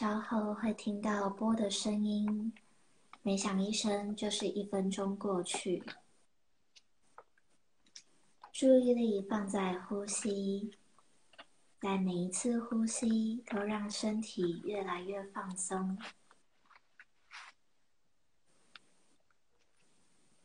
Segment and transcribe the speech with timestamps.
[0.00, 2.54] 稍后会听到波的声音，
[3.20, 5.84] 每响一声就是一分钟过去。
[8.50, 10.74] 注意力放在呼吸，
[11.78, 15.98] 在每一次呼吸都让身体越来越放松。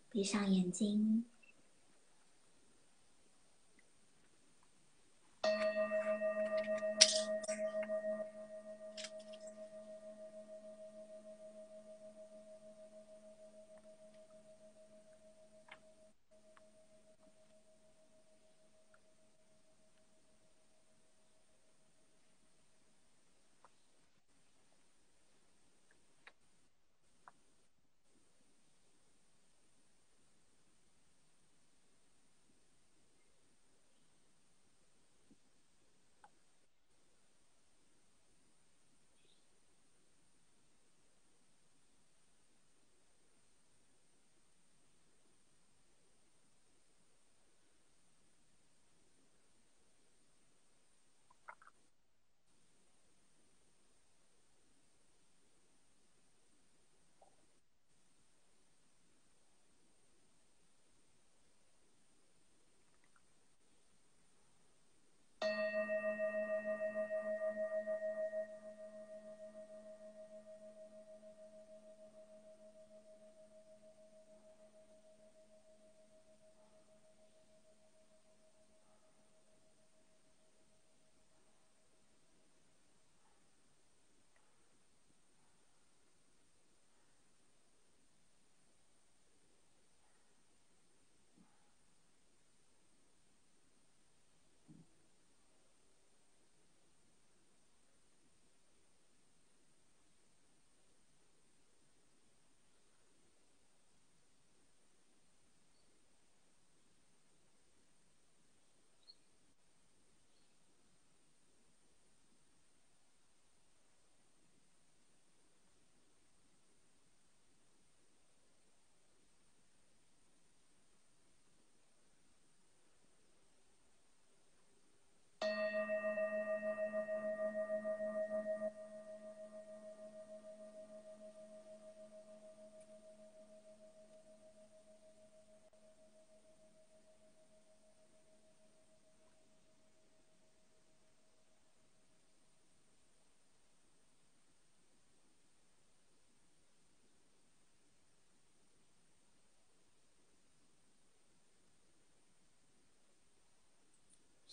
[0.09, 1.23] 闭上眼睛。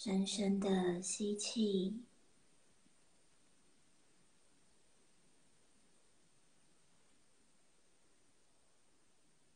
[0.05, 2.03] 深深的吸气，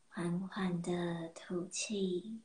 [0.09, 2.43] 缓缓的吐气。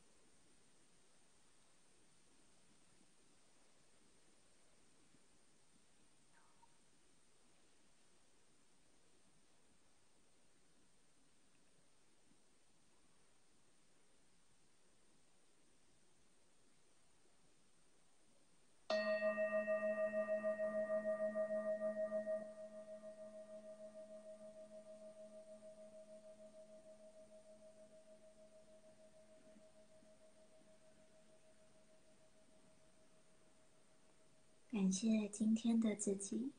[34.91, 36.52] 感谢今天的自己，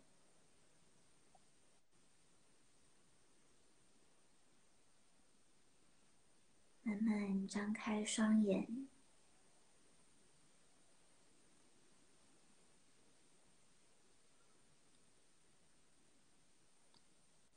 [6.82, 8.88] 慢慢张开双眼。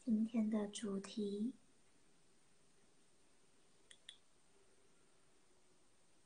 [0.03, 1.53] 今天的主题：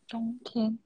[0.08, 0.80] 冬天。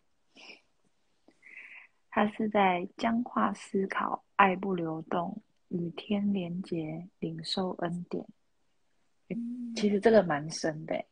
[2.15, 5.35] 它是在僵化思考、爱不流动、
[5.69, 8.23] 与天连结、领受恩典。
[9.75, 11.03] 其实这个蛮深的，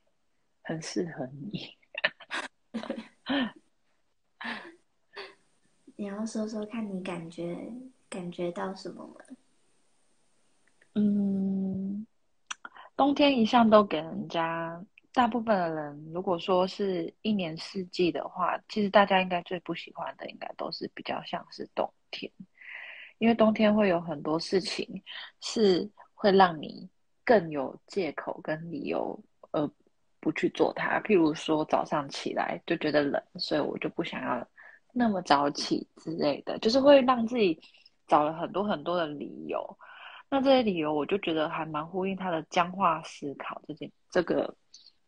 [0.62, 1.76] 很适合你。
[5.96, 7.58] 你要说说看你感觉
[8.08, 9.16] 感觉到什么吗？
[10.94, 12.06] 嗯，
[12.96, 14.86] 冬天一向都给人家。
[15.14, 22.32] 大部分的人，如果说是一年四季的话，其实大家应该最不喜欢的，应该都是比较像是冬天，
[23.18, 25.04] 因为冬天会有很多事情
[25.42, 26.90] 是会让你
[27.26, 29.22] 更有借口跟理由
[29.52, 29.70] 而
[30.22, 31.02] 不去做它。
[31.02, 34.48] 譬如说早上起来就觉得冷，所以我就不想要
[34.94, 37.62] 那么早起之类的，就是会让自己
[38.08, 39.78] 找了很多很多的理由。
[40.30, 44.56] 那这些理由，我就觉得还蛮呼应他的僵化思考这件这个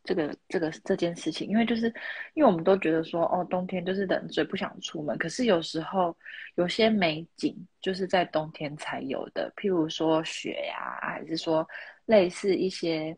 [0.04, 1.88] 这个这个这件事情，因为就是
[2.34, 5.18] 因为我们都觉得说，哦，冬天就是冷，所以不想出门。
[5.18, 6.16] 可是有时候
[6.56, 11.68] 有些美景就是在冬天才有的，譬如说雪呀，还是说
[12.06, 13.16] 类似一些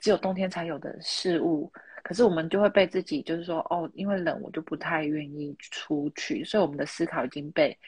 [0.00, 1.72] 只有冬天才有的事物。
[2.02, 7.78] 可是我们就会被自己就是说，哦，因为冷，我就不太愿意出去，所以我们的思考已经被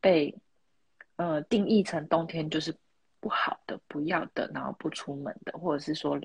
[0.00, 0.34] 被。
[1.18, 2.76] 呃，定义成冬天就是
[3.20, 6.20] 不好的、不要的，然后不出门的，或者是说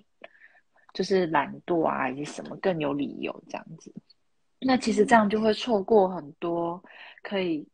[0.94, 3.94] 就是懒惰啊，以及什么更有理由这样子。
[4.60, 6.82] 那其实这样就会错过很多
[7.24, 7.68] 可以，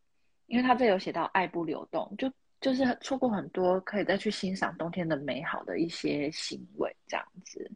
[0.46, 2.32] 因为他这有写到爱不流动，就
[2.62, 7.70] 就是错过很多可以再去欣赏冬天的美好的一些行为这样子。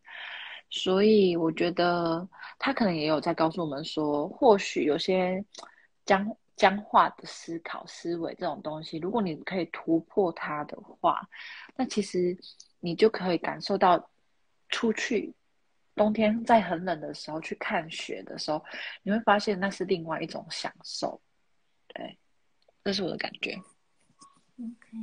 [0.70, 2.28] 所以我觉得
[2.58, 5.44] 他可能也有在告诉我们说，或许有些
[6.06, 6.36] 僵。
[6.58, 11.28] 僵化的思考思维这种东西，如果你可以突破它的话，
[11.76, 12.38] 那其实
[12.80, 14.11] 你就可以感受到，
[14.72, 15.34] 出去
[15.94, 18.64] 冬天在很冷的时候去看雪的时候，
[19.04, 21.22] 你会发现那是另外一种享受。
[21.88, 22.18] 对，
[22.84, 23.62] 这是我的感觉。
[24.58, 24.98] OK，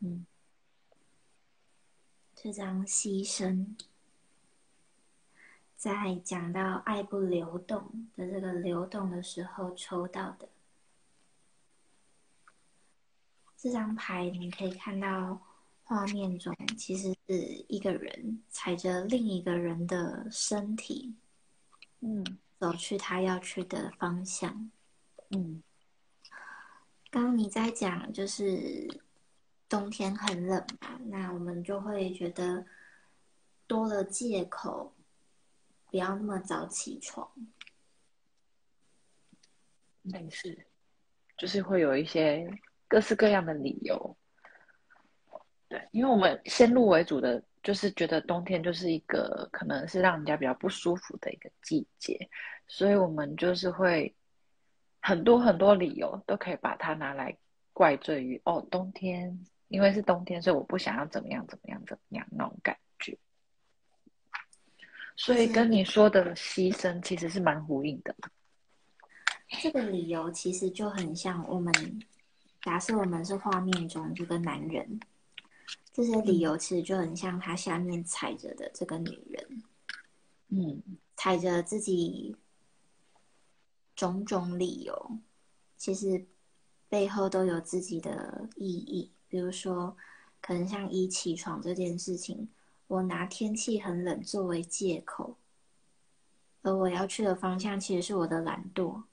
[0.00, 0.26] 嗯，
[2.34, 3.76] 这张牺牲。
[5.76, 10.48] 在讲到爱不流动的这个流动的时候抽到的
[13.58, 15.45] 这张牌，你可以看到
[15.88, 21.14] 画面中其实是一个人踩着另一个人的身体，
[22.00, 24.70] 嗯，走去他要去的方向，
[25.30, 25.62] 嗯。
[27.08, 29.00] 刚刚你在讲就是
[29.68, 32.66] 冬天很冷嘛，那我们就会觉得
[33.66, 34.92] 多了借口。
[35.88, 37.30] 不要那么早起床，
[40.02, 40.66] 类似，
[41.38, 42.50] 就是会有一些
[42.88, 44.16] 各式各样的理由。
[45.68, 52.28] 对，因为我们先入为主的，就是觉得冬天就是一个可能是让人家比较不舒服的一个季节，
[52.68, 54.14] 所以我们就是会
[55.00, 57.36] 很多很多理由都可以把它拿来
[57.72, 59.36] 怪罪于哦，冬天，
[59.68, 63.18] 因为是冬天，所以我不想要怎么样怎么样怎么样那种感觉。
[65.16, 68.14] 所以跟你说的牺牲其实是蛮呼应的。
[69.48, 71.72] 这个理由其实就很像我们
[72.62, 75.00] 假设我们是画面中这个男人，
[75.96, 79.62] 这些理由其实就很像他下面踩着的这个女人，
[80.48, 80.82] 嗯，
[81.16, 82.36] 踩着自己
[83.94, 85.18] 种种理由，
[85.78, 86.26] 其实
[86.90, 89.10] 背后都有自己的意义。
[89.26, 89.96] 比如说，
[90.42, 92.50] 可能像一起床这件事情。
[92.88, 95.38] 我拿天气很冷作为借口，
[96.60, 99.04] 而我要去的方向其实是我的懒惰。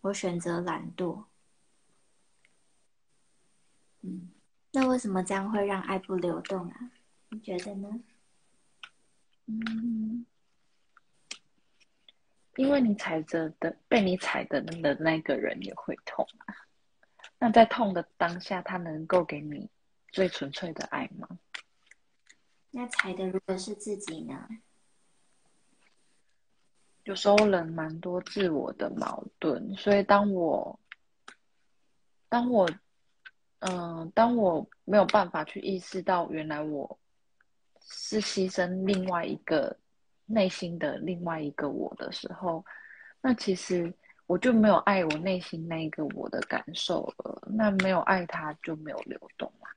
[0.00, 1.26] 我选择懒惰。
[4.02, 4.33] 嗯，
[4.76, 6.90] 那为什么这样会让爱不流动啊？
[7.28, 7.88] 你觉得呢？
[9.46, 10.26] 嗯，
[12.56, 16.56] 因为你踩着的，被你踩的的那个人也会痛啊。
[17.38, 19.70] 那在痛的当下，他能够给你
[20.08, 21.28] 最纯粹的爱吗？
[22.72, 24.48] 那踩的如果是自己呢？
[27.04, 30.80] 有时候人蛮多自我的矛盾，所以当我，
[32.28, 32.68] 当我，
[33.66, 36.98] 嗯，当我没有办法去意识到原来我
[37.80, 39.74] 是牺牲另外一个
[40.26, 42.62] 内心的另外一个我的时候，
[43.22, 43.90] 那其实
[44.26, 47.48] 我就没有爱我内心那一个我的感受了。
[47.56, 49.68] 那没有爱他，就没有流动了。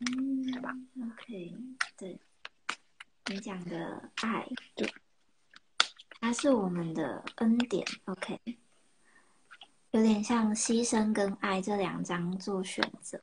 [0.00, 1.54] 嗯，对吧？OK，
[1.96, 2.18] 对，
[3.26, 4.92] 你讲的爱，对，
[6.20, 7.84] 它是我们的恩典。
[8.06, 8.40] OK，
[9.90, 13.20] 有点像牺牲跟爱这两张做选择。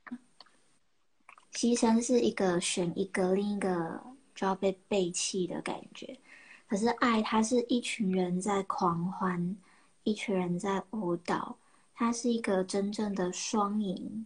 [1.53, 4.01] 牺牲是一个选一个，另一个
[4.34, 6.19] 就要被背弃的感觉。
[6.67, 9.55] 可是爱，它是一群人在狂欢，
[10.03, 11.57] 一群人在舞蹈，
[11.93, 14.25] 它是一个真正的双赢，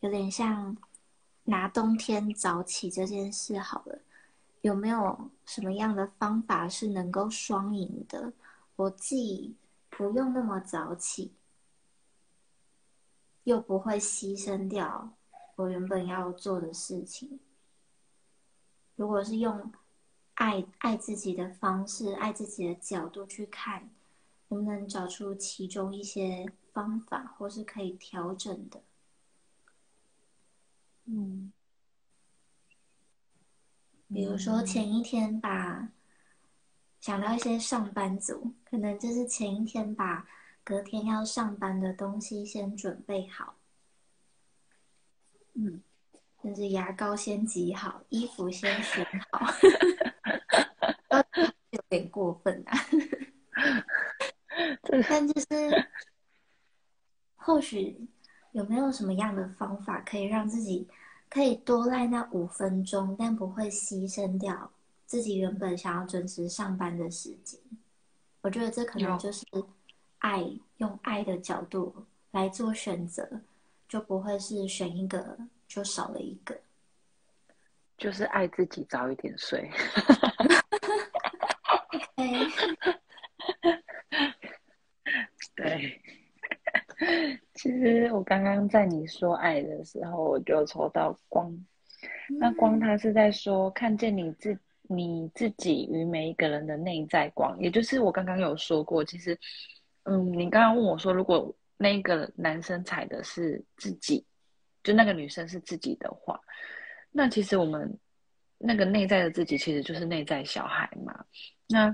[0.00, 0.76] 有点像。
[1.48, 4.00] 拿冬天早起这件事好了，
[4.62, 8.32] 有没有什么样的方法是能够双赢的？
[8.74, 9.54] 我既
[9.88, 11.30] 不用那么早起，
[13.46, 15.16] 又不会牺牲掉
[15.54, 17.38] 我原本要做的事情。
[18.96, 19.72] 如果是用
[20.34, 23.88] 爱爱自己的方式、爱自己的角度去看，
[24.48, 28.82] 能不能找出其中一些方法，或是可以调整的？
[31.04, 31.52] 嗯，
[34.08, 35.92] 比如说前一天吧
[37.00, 40.26] 想到一些上班族，可能就是前一天把
[40.66, 43.54] 隔天要上班的东西先准备好。
[45.54, 45.80] 嗯，
[46.42, 49.46] 甚至牙膏先挤好，衣服先选好，
[51.70, 52.76] 有点过分啊。
[55.08, 55.46] 但就是，
[57.36, 58.08] 或许
[58.50, 60.88] 有没有什么样的方法可以让自己
[61.30, 64.72] 可以多赖那五分钟，但不会牺牲掉
[65.06, 67.60] 自己原本想要准时上班的时间？
[68.40, 69.46] 我觉得这可能就是
[70.18, 70.44] 爱，
[70.78, 73.42] 用爱的角度来做选择，
[73.88, 76.58] 就不会是选一个就少了一个，
[77.96, 79.70] 就是爱自己早一点睡。
[85.54, 86.00] 对，
[87.54, 91.50] 其实我刚刚在你说爱的时候，我就抽到光。
[92.38, 99.38] 那光，它是在说看见你自你自己与每一个人的内在光，也就是我刚刚有说过，其实，
[100.08, 104.24] 嗯，你刚刚问我说，如果那个男生踩的是自己，
[104.82, 106.40] 就那个女生是自己的话，
[107.10, 107.98] 那其实我们
[108.56, 111.24] 那个内在的自己，其实就是内在小孩嘛。
[111.66, 111.92] 那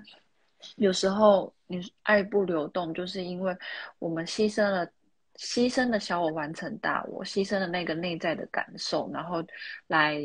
[0.76, 3.56] 有时候你爱不流动，就是因为
[3.98, 4.86] 我们牺牲了，
[5.36, 9.42] 牺牲了小我完成大我，牺牲了那个内在的感受，然后
[9.86, 10.20] 来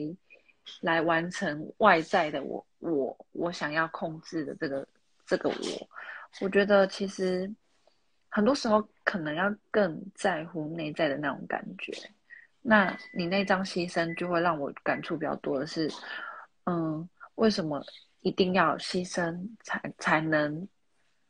[0.82, 4.88] 来完成外在的我我我想要控制的这个
[5.26, 5.90] 这个我。
[6.42, 7.50] 我觉得其实
[8.38, 11.92] 很多时候可能要更在乎内在的那种感觉。
[12.62, 15.90] 那你那张牺牲就会让我感触比较多的是，
[16.66, 17.84] 嗯，为什么？
[18.20, 20.68] 一定要牺牲才才能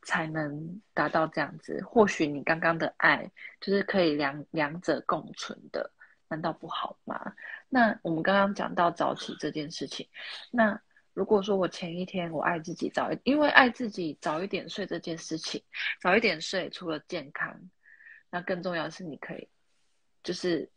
[0.01, 1.81] 才能达到这样子。
[1.85, 5.89] 或许你刚刚的爱就是可以两两者共存的，
[6.27, 7.33] 难道不好吗？
[7.69, 10.05] 那我们刚刚讲到早起这件事情，
[10.51, 10.77] 那
[11.17, 15.59] 如果说我前一天我爱自己早一，因为爱自己早一点睡这件事情，
[15.99, 17.59] 早一点睡除了健康，
[18.29, 19.47] 那更重要的是你可以
[20.23, 20.69] 就是。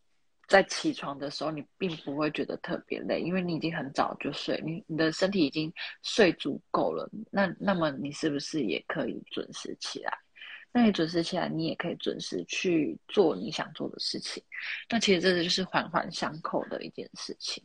[0.48, 7.08] 在起床的时候，你并不会觉得特别累，因为你已经很早就睡，你你的身体已经睡足够了。
[7.30, 10.12] 那那么你是不是也可以准时起来？
[10.72, 14.42] 那你准时起来，你也可以准时去做你想做的事情。
[14.88, 17.62] 那其实这个就是环环相扣的一件事情。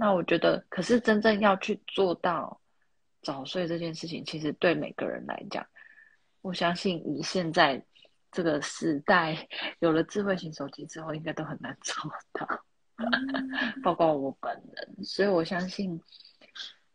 [0.00, 2.58] 那我觉得，可是真正要去做到
[3.20, 5.66] 早睡这件事情，其实对每个人来讲，
[6.40, 7.84] 我相信以现在。
[8.32, 9.36] 这个时代
[9.80, 12.46] 有了智慧型手机之后，应该都很难做到，
[13.82, 15.04] 包括我本人。
[15.04, 16.00] 所以我相信，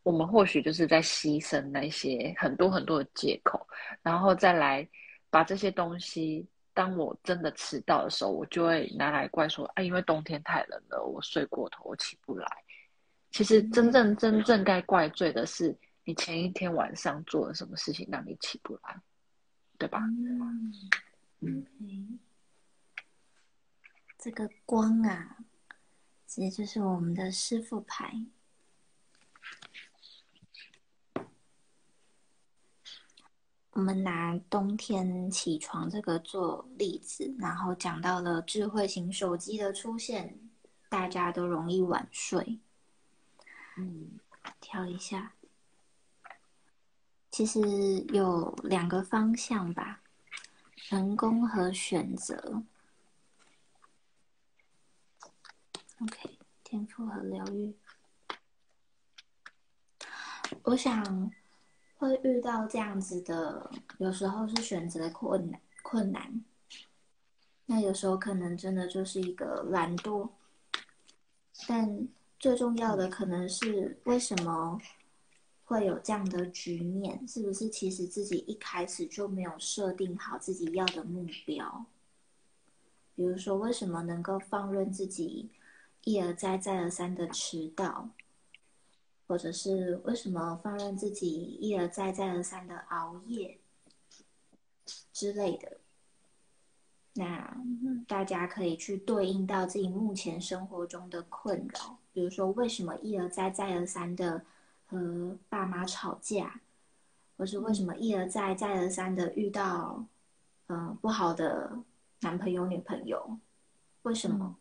[0.01, 3.67] 我们或许就是在牺牲那些很多很多的借口，
[4.01, 4.87] 然后再来
[5.29, 12.47] 把这些东西，当我真的迟到的时候，我就会拿来怪说：“哎，因为冬天太冷了，我睡过头，我起不来。”
[13.35, 19.01] 其实真正真正该怪罪的是你前一天晚上做了什么事情让你起不来，
[19.77, 19.99] 对吧？
[21.41, 22.17] 嗯，
[24.17, 25.35] 这个光啊，
[26.25, 28.25] 其实就是我们的师傅牌。
[33.71, 40.39] 我们拿冬天起床这个做例子，然后讲到了智慧型手机的出现，
[40.87, 42.61] 大家都容易晚睡。
[43.77, 44.19] 嗯，
[44.61, 45.33] 调一下，
[47.31, 47.59] 其实
[48.13, 50.01] 有两个方向吧。
[50.77, 52.61] 成功和选择
[55.99, 57.73] ，OK，天赋和疗愈。
[60.61, 61.31] 我想
[61.97, 66.43] 会遇到这样子的，有时候是选择困难，困难。
[67.65, 70.29] 那有时候可能真的就是一个懒惰，
[71.67, 72.07] 但
[72.45, 74.79] 最重要的可能是为什么？
[75.63, 81.87] 会有这样的局面，是不是其实自己一开始就没有设定好自己要的目标？
[83.15, 85.49] 比如说，为什么能够放任自己
[86.03, 88.11] 一而再、再而三的迟到，
[89.25, 93.57] 或者是为什么放任自己一而再、再而三的熬夜
[95.11, 95.79] 之类的？
[97.15, 97.57] 那
[98.07, 104.43] 大家可以去对应到自己目前生活中的困扰，比如说，为什么一而再、再而三的。
[104.87, 106.61] 和爸妈吵架，
[107.35, 110.05] 或是为什么一而再、再而三的遇到，
[110.67, 111.79] 嗯，不好的
[112.19, 113.35] 男朋友、女朋友？
[114.03, 114.55] 为什么？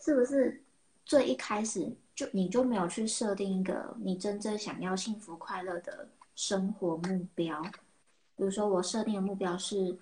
[0.00, 0.64] 是不是
[1.04, 7.60] 最一开始就你就没有去设定一个你真正想要幸福快乐的生活目标？
[8.34, 9.94] 比如说，我设定的目标是，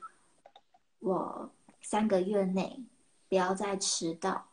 [1.01, 1.51] 我
[1.81, 2.85] 三个月内
[3.29, 4.49] 不要再迟到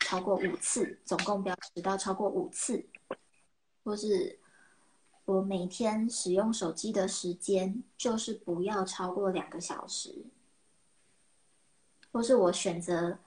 [0.00, 2.86] 超过五次，总共不要迟到超过五次。
[3.82, 4.38] 或是
[5.24, 10.24] 我每天使用手机的时间就是不要超过两个小时，
[12.12, 13.18] 或是我选择，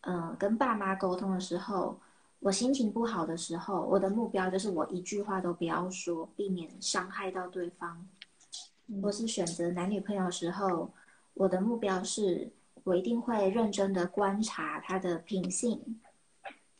[0.00, 2.00] 嗯，跟爸妈沟通的时候，
[2.40, 8.08] 我心情不好的时候，我的目标就是我一句话都不要说，避免伤害到对方。
[9.00, 10.90] 或是选择男女朋友的时候，
[11.34, 12.50] 我的目标是
[12.84, 16.00] 我一定会认真的观察他的品性、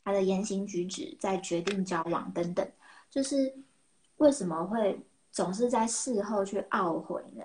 [0.05, 2.67] 他的言行举止，再决定交往等等。
[3.11, 3.55] 就是
[4.17, 7.45] 为什么会总是在事后去懊悔呢？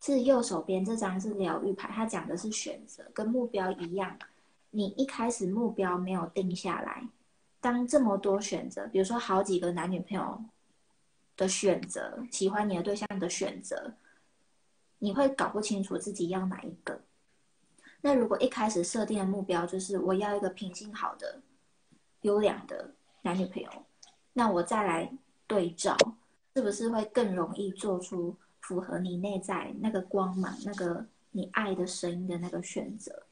[0.00, 4.18] 是右手边这张是疗愈牌，它讲的是选择，跟目标一样。
[4.70, 7.06] 你一开始目标没有定下来，
[7.60, 10.42] 当这么多选择，比如说好几个男女朋友
[11.36, 13.94] 的选择，喜欢你的对象的选择，
[15.02, 17.00] 你会搞不清楚自己要哪一个。
[18.00, 21.40] 那如果一开始设定的目标就是我要一个品性好的、
[22.20, 23.68] 优良的男女朋友，
[24.32, 25.12] 那我再来
[25.48, 25.96] 对照，
[26.54, 28.36] 是不是会更容易做出？
[28.60, 33.24] 符合你内在那个光芒，那个你爱的声音的那个选择。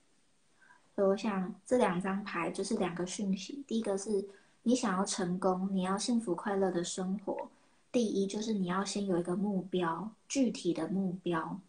[0.97, 4.29] 所以我想这两张牌就是两个讯息：第一个是
[4.65, 7.49] 你想要成功，你要幸福快乐的生活；
[7.93, 11.61] 第一就是你要先有一个目标，具体的目标，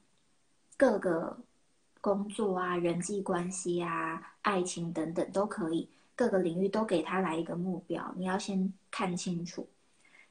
[0.78, 1.38] 各个
[2.00, 9.68] 工作啊、人际关系啊、爱情等等都可以，各个领域都给他来一个目标，你要先看清楚。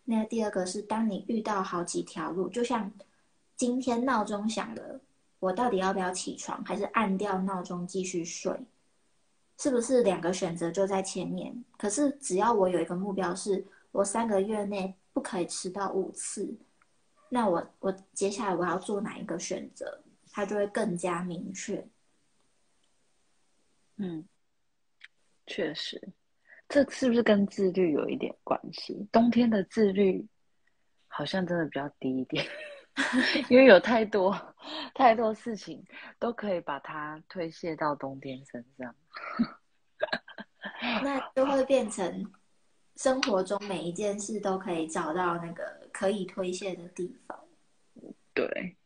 [0.04, 2.90] 那第二个是当你遇到好几条路，就像。
[3.56, 4.98] 今天闹钟响了，
[5.38, 8.58] 我到底要不要起床，还是按掉闹钟继续睡？
[9.58, 11.62] 是不是两个选择就在前面？
[11.76, 16.56] 可是只要我有一个目标，是我三个月内不可以迟到五次，
[17.28, 20.02] 那我我接下来我要做哪一个选择，
[20.32, 21.86] 它就会更加明确。
[23.96, 24.26] 嗯，
[25.46, 26.00] 确实，
[26.68, 29.08] 这是不是跟自律有一点关系？
[29.12, 30.26] 冬天的自律
[31.08, 32.46] 好像真的比较低一点。
[33.48, 34.36] 因为有太多
[34.94, 35.82] 太多事情
[36.18, 38.94] 都可以把它推卸到冬天身上，
[41.02, 42.32] 那就会变成
[43.00, 47.48] 生活中每一件事都可以找到那个可以推卸的地方。
[48.34, 48.76] 对，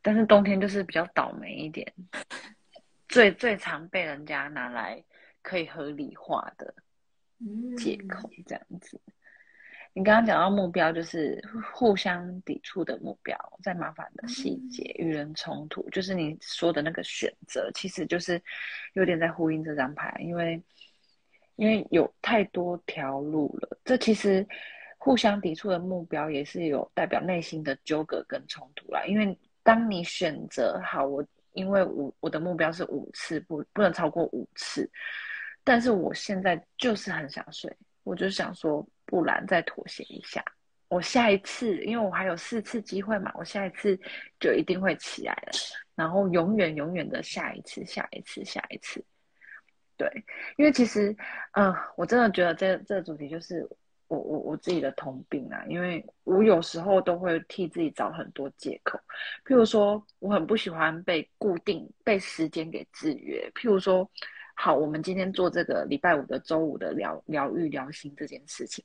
[0.00, 1.92] 但是冬天就是比较倒霉一点，
[3.08, 5.02] 最最常被人家拿来
[5.42, 6.72] 可以合理化的
[7.76, 9.00] 借口，这样子。
[9.92, 11.42] 你刚刚讲到目标，就是
[11.74, 18.40] 互相抵触的目标，在麻烦的细节与人冲突，就是你说的那个选择，其实就是
[18.92, 20.62] 有点在呼应这张牌，因为
[21.58, 23.78] 因为有太多条路了。
[23.84, 24.46] 这其实
[24.96, 29.04] 互相抵触的目标，也是有代表内心的纠葛跟冲突啦。
[29.04, 34.90] 因为当你选择好，我因为我我的目标是五次，不不能超过五次，
[35.62, 37.70] 但是我现在就是很想睡，
[38.04, 38.86] 我就想说。
[39.10, 40.44] 不然再妥协一下，
[40.88, 43.98] 我下一次，因为我还有四次机会嘛，我下一次
[44.38, 45.52] 就一定会起来了。
[45.94, 49.02] 然后永远永远的下一次，下一次，下一次。
[49.98, 50.08] 对，
[50.56, 51.14] 因为其实，
[51.52, 53.68] 嗯，我真的觉得这这个主题就是
[54.06, 58.98] 我我我自己的通病啊，因为我有时候都会替自己找很多借口，
[59.44, 64.08] 譬如说我很不喜欢被固定被时间给制约，譬如说，
[64.54, 68.84] 好，我们今天做这个礼拜五的周五的疗疗愈疗心这件事情。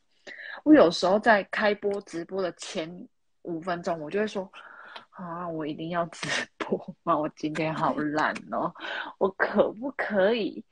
[0.64, 2.90] 我有时候在开播直播的前
[3.44, 4.52] 五分钟，我就会说
[5.12, 7.18] ：“啊，我一定要直播 吗？
[7.18, 8.74] 我今天好懒哦，
[9.20, 10.64] 我可不可以？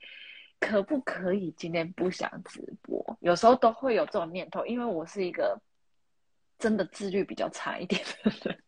[0.62, 5.60] 可不可以今天不想直播？”有时候都会有这种念头，因为我是一个
[6.58, 8.62] 真的自律比较差一点的人，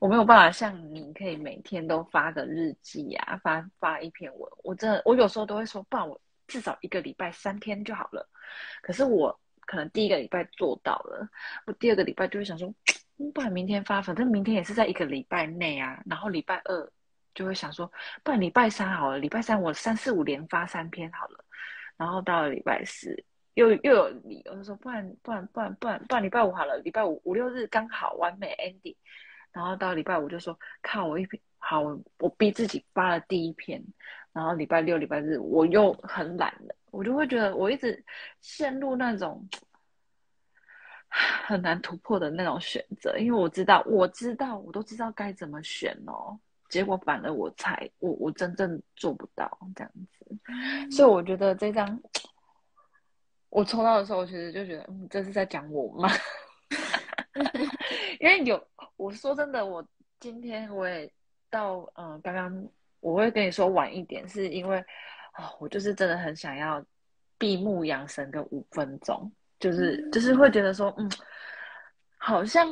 [0.00, 4.52] 我没有办法像你可以每天都发个日记啊，发发一篇文。
[4.62, 8.28] 我真的，我有时候都会说：“不然我至少一个礼拜三天就好了。”
[8.82, 9.40] 可是我。
[9.66, 11.30] 可能第一个礼拜做到了，
[11.64, 12.74] 我第二个礼拜就会想说，
[13.32, 16.02] 不然明天发，反正明天也是在一个礼拜内啊。
[16.06, 16.92] 然后礼拜二
[17.34, 17.90] 就会想说，
[18.22, 21.44] 不然礼拜三好了，礼拜三我三四五连发三篇好了。
[21.96, 28.96] 然后到了礼拜四又又有理由，说不然不然不然不然不然礼拜五好了，礼拜五五六日刚好完美 ending。
[29.52, 31.82] 然后到礼拜五就说，看我一篇好，
[32.18, 33.82] 我逼自己发了第一篇。
[34.32, 38.02] 然后礼拜六、礼拜日我又很懒了，我就会觉得我一直
[38.40, 39.44] 陷入那种
[41.08, 46.38] 很难突破的那种选择，因为我知道，我知道，我都知道该怎么选哦，
[46.70, 52.00] 结果反而我才我我真正做不到这样子，所以我觉得这张
[53.50, 56.08] 我抽到的时候，其实就觉得，嗯，这是在讲我吗？
[58.20, 59.86] 因为有我说真的，我
[60.18, 61.12] 今天我也
[61.50, 62.68] 到嗯刚刚。
[63.02, 64.76] 我会跟你说晚一点，是因为
[65.32, 66.84] 啊，我就是真的很想要
[67.38, 71.10] 闭目养神个五分钟，就是就是会觉得说，嗯，
[72.18, 72.70] 好像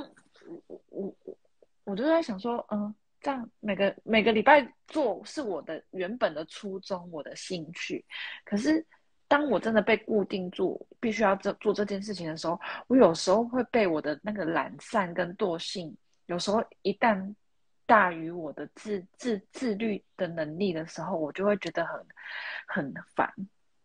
[0.66, 1.38] 我我我
[1.84, 8.04] 我就在想说，嗯，这样每个每个礼拜做是我的原本的初衷，我的兴趣，
[8.44, 8.84] 可是
[9.26, 15.94] 当我真的被固定住，必须要做做这件事情的时候，我有时候会被我的那个懒散跟惰性，
[16.26, 17.34] 有时候一旦
[17.84, 22.06] 大于我的自自自律的能力的时候，我就会觉得很
[22.66, 23.30] 很烦，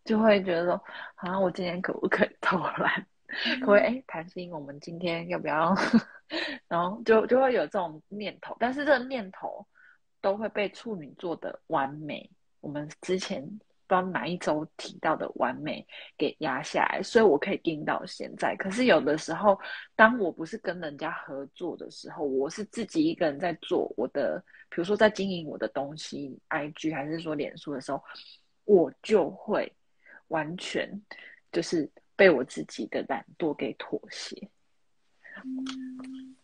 [0.05, 0.77] 就会觉得说，
[1.15, 3.05] 好像我今天可不可以偷懒？
[3.59, 3.81] 可不可以？
[3.81, 5.75] 哎，谭诗英，我们今天要不要？
[6.67, 9.65] 然后就就会有这种念头，但是这个念头
[10.21, 12.29] 都会被处女座的完美，
[12.61, 13.59] 我们之前。
[13.85, 15.85] 不知道哪一周提到的完美
[16.17, 18.55] 给压下来，所以我可以定到现在。
[18.55, 19.59] 可是有的时候，
[19.93, 28.01] 当我不是跟人家合作的时候，我是自己一个人在做我的，比如说在经营我的东西，IG 还是说脸书的时候，
[28.63, 29.71] 我就会
[30.29, 30.89] 完全
[31.51, 34.49] 就是被我自己的懒惰给妥协。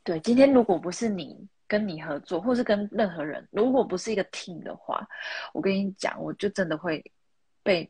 [0.03, 5.07] 对，今天如果不是你跟你合作，或是跟任何人，如果不是一个 team 的话，
[5.53, 7.03] 我跟你讲，我就真的会。
[7.61, 7.87] 被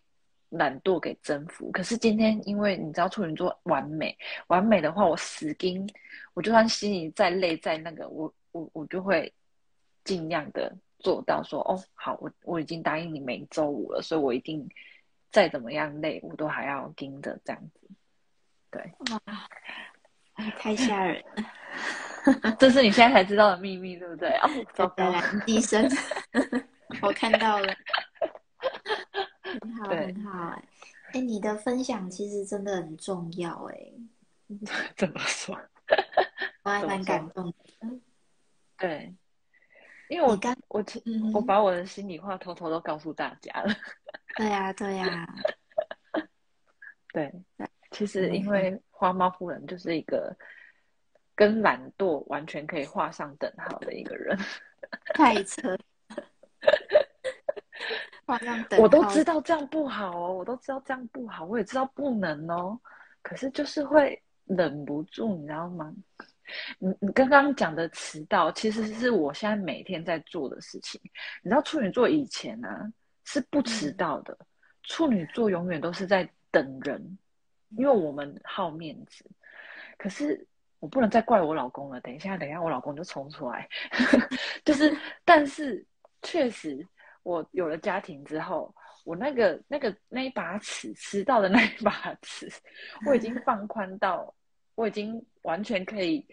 [0.49, 5.87] 懒惰给征服，可是今天因为你知道处女座完美，完美的话，我死盯，
[6.33, 9.31] 我就算心里再累再那个，我我我就会
[10.03, 14.67] 尽量的做到说，哦，好，我我已经答应你每周五了，所以我一定
[15.31, 17.89] 再怎么样累，我都还要盯着这样子。
[18.71, 19.21] 对，哇，
[20.57, 21.23] 太吓人
[22.43, 24.29] 了， 这是你现在才知道的秘密，对不对？
[24.37, 25.11] 哦， 糟糕，
[25.47, 25.89] 医生，
[27.01, 27.67] 我看到了。
[29.61, 30.63] 很好，很好，哎，
[31.13, 33.75] 哎，你的分享其实真的很重要，哎，
[34.95, 35.59] 怎么说？
[36.63, 37.55] 我还蛮感动的。
[38.77, 39.15] 对，
[40.09, 40.83] 因为我刚我
[41.33, 43.73] 我把我的心里话偷偷都告诉大家了。
[44.35, 45.27] 对呀，对呀，
[47.13, 47.31] 对。
[47.91, 50.35] 其实因为花猫夫人就是一个
[51.33, 54.37] 跟懒惰完全可以画上等号的一个人。
[55.15, 55.77] 太扯。
[58.77, 62.79] 我都知道这样不好哦，我都知道这样不好，我也知道不能哦，
[63.23, 65.91] 可是就是会忍不住，你知道吗？
[66.77, 70.99] 你你刚刚讲的迟到，其实是我现在每天在做的事情。
[71.43, 72.69] 你知道处女座以前呢
[73.25, 74.37] 是不迟到的，
[74.83, 77.17] 处女座永远都是在等人，
[77.77, 79.25] 因为我们好面子。
[79.97, 80.45] 可是
[80.79, 83.67] 我不能再怪我老公了，等一下，等一下我老公就冲出来，
[84.63, 85.85] 就是，但是
[86.21, 86.87] 确实。
[87.21, 92.49] 我有了家庭之后，我那个那个那一把尺，迟到的那一把尺，
[93.05, 94.33] 我已经放宽到，
[94.73, 96.23] 我已经完全可以，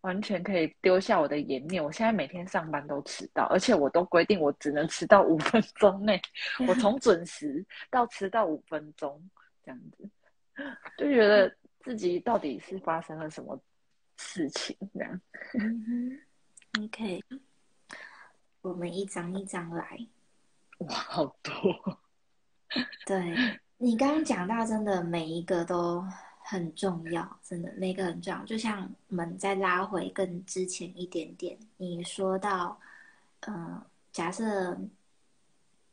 [0.00, 1.84] 完全可以丢下我的颜面。
[1.84, 6.18] 我现在每天上班都迟到，而且我都规定我只能迟到五分钟内。
[6.66, 9.22] 我从准时到迟到五分钟
[9.62, 10.10] 这样子，
[10.96, 13.60] 就觉得自己到底是发生了什么
[14.16, 15.20] 事情这样。
[16.80, 17.22] OK，
[18.62, 19.98] 我们一张一张来。
[20.78, 21.98] 哇，好多！
[23.04, 23.36] 对
[23.76, 26.02] 你刚刚讲到，真的每一个都
[26.46, 28.44] 很重要，真的那个很重要。
[28.44, 32.78] 就像我们再拉回更之前一点点，你说到，
[33.46, 34.78] 嗯，假设，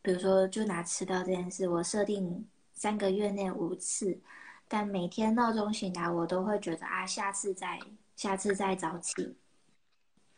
[0.01, 4.19] 比如说就拿迟到这件事，我设定三个月内五次，
[4.67, 7.79] 但每天闹钟醒来，我都会觉得啊，下次再，
[8.17, 9.37] 下次再早起，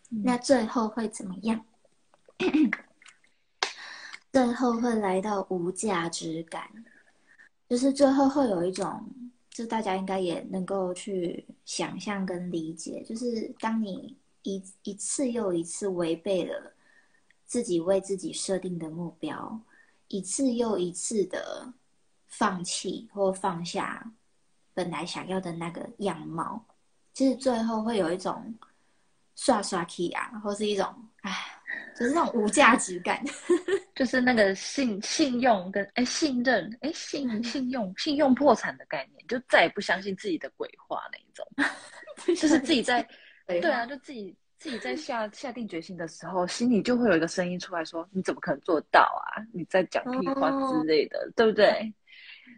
[0.09, 1.65] 那最后会怎么样？
[4.31, 6.69] 最后会来到无价值感，
[7.67, 9.09] 就是最后会有一种，
[9.53, 16.73] 就大家应该也能够去想象跟理解，就是当你一一次又一次违背了
[17.45, 19.61] 自己为自己设定的目标，
[20.07, 21.71] 一次又一次的
[22.27, 24.11] 放弃或放下
[24.73, 26.65] 本来想要的那个样貌，
[27.13, 28.55] 其实最后会有一种
[29.35, 31.31] 刷刷气啊，或是一种唉。
[31.95, 33.23] 就是那种无价值感，
[33.95, 41.47] 就是那个信信用跟哎信任哎信信用信用破产的概念，就再也不相信自己的鬼话那一种，
[42.35, 43.07] 就是自己在
[43.45, 49.43] 对啊，就自己自己在下下定决心的时候，心里就会有一个声音出来说：“你怎么可能做到啊？
[49.53, 51.93] 你在讲屁话之类的，对不对？”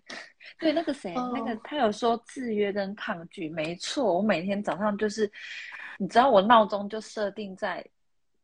[0.60, 5.30] 对，那个谁，那个他有说制约跟抗拒，没错，我每天早上就是，
[5.98, 7.86] 你知道我闹钟就设定在。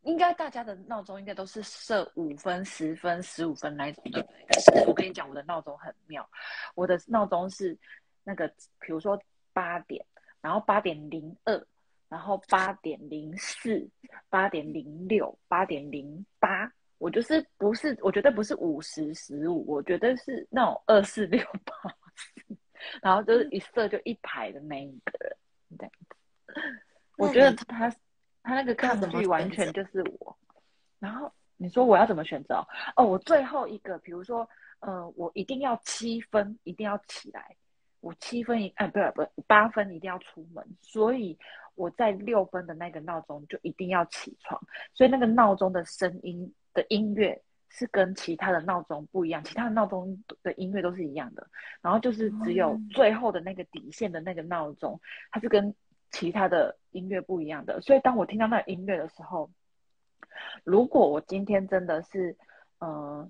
[0.03, 4.21] 应该大家的闹钟应该都是设五分、十分、十五分那种的。
[4.47, 6.27] 可是我跟你讲，我的闹钟很妙，
[6.73, 7.77] 我的闹钟是
[8.23, 8.47] 那个，
[8.79, 9.21] 比如说
[9.53, 10.03] 八点，
[10.41, 11.67] 然后八点零二，
[12.09, 13.87] 然后八点零四，
[14.27, 16.71] 八点零六，八点零八。
[16.97, 21.95] 我就是不是，我绝对不是五十十五，我觉得是那种二四六八，
[23.01, 25.37] 然后就是一设就一排的那一个人
[25.77, 26.15] 这样子。
[27.17, 27.93] 我觉得他。
[28.43, 30.37] 他那个抗拒完全就是我，
[30.99, 32.65] 然后你说我要怎么选择？
[32.95, 34.47] 哦，我最后一个，比如说，
[34.79, 37.55] 呃，我一定要七分，一定要起来。
[37.99, 41.37] 我七分一，哎，不是不是，八分一定要出门，所以
[41.75, 44.59] 我在六分的那个闹钟就一定要起床。
[44.91, 51.47] 所以那个闹钟的声音的音乐是跟其他的闹钟不一样，其他的闹钟的音乐都是一样的。
[51.79, 54.99] 然后就是只有最后的那个底线的那个闹钟，
[55.29, 55.71] 它是跟
[56.11, 57.81] 其他的音乐不一样的。
[57.81, 59.49] 所以当我听到那个音乐的时候，
[60.63, 62.35] 如果我今天真的是，
[62.79, 63.29] 嗯，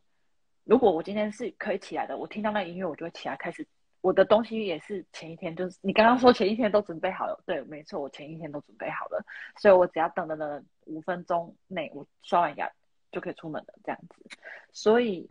[0.63, 3.67] 如果我今天是可以起来的，我听到那音乐，我就会起来开始。
[4.01, 9.23] 我的东西也是前一天，就是你刚刚说前一天都准备好了，对，没错，我前一天都准备好了，
[9.57, 12.67] 所以我只要等等等五分钟内，我刷完牙
[13.11, 14.25] 就可以出门了，这样子。
[14.73, 15.27] 所以，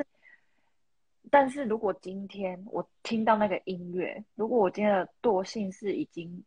[1.33, 6.45] 但是如果今天我听到那个音乐，如果我今天的惰性是已经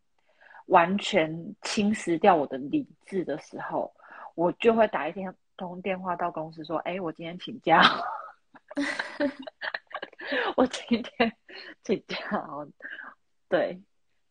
[0.73, 1.29] 完全
[1.61, 3.93] 侵蚀掉我的理智的时候，
[4.33, 7.79] 我就会打一天通电话到公司说：“哎，我今天请假。”
[10.57, 11.31] 我今天
[11.83, 12.67] 请假哦，
[13.47, 13.79] 对，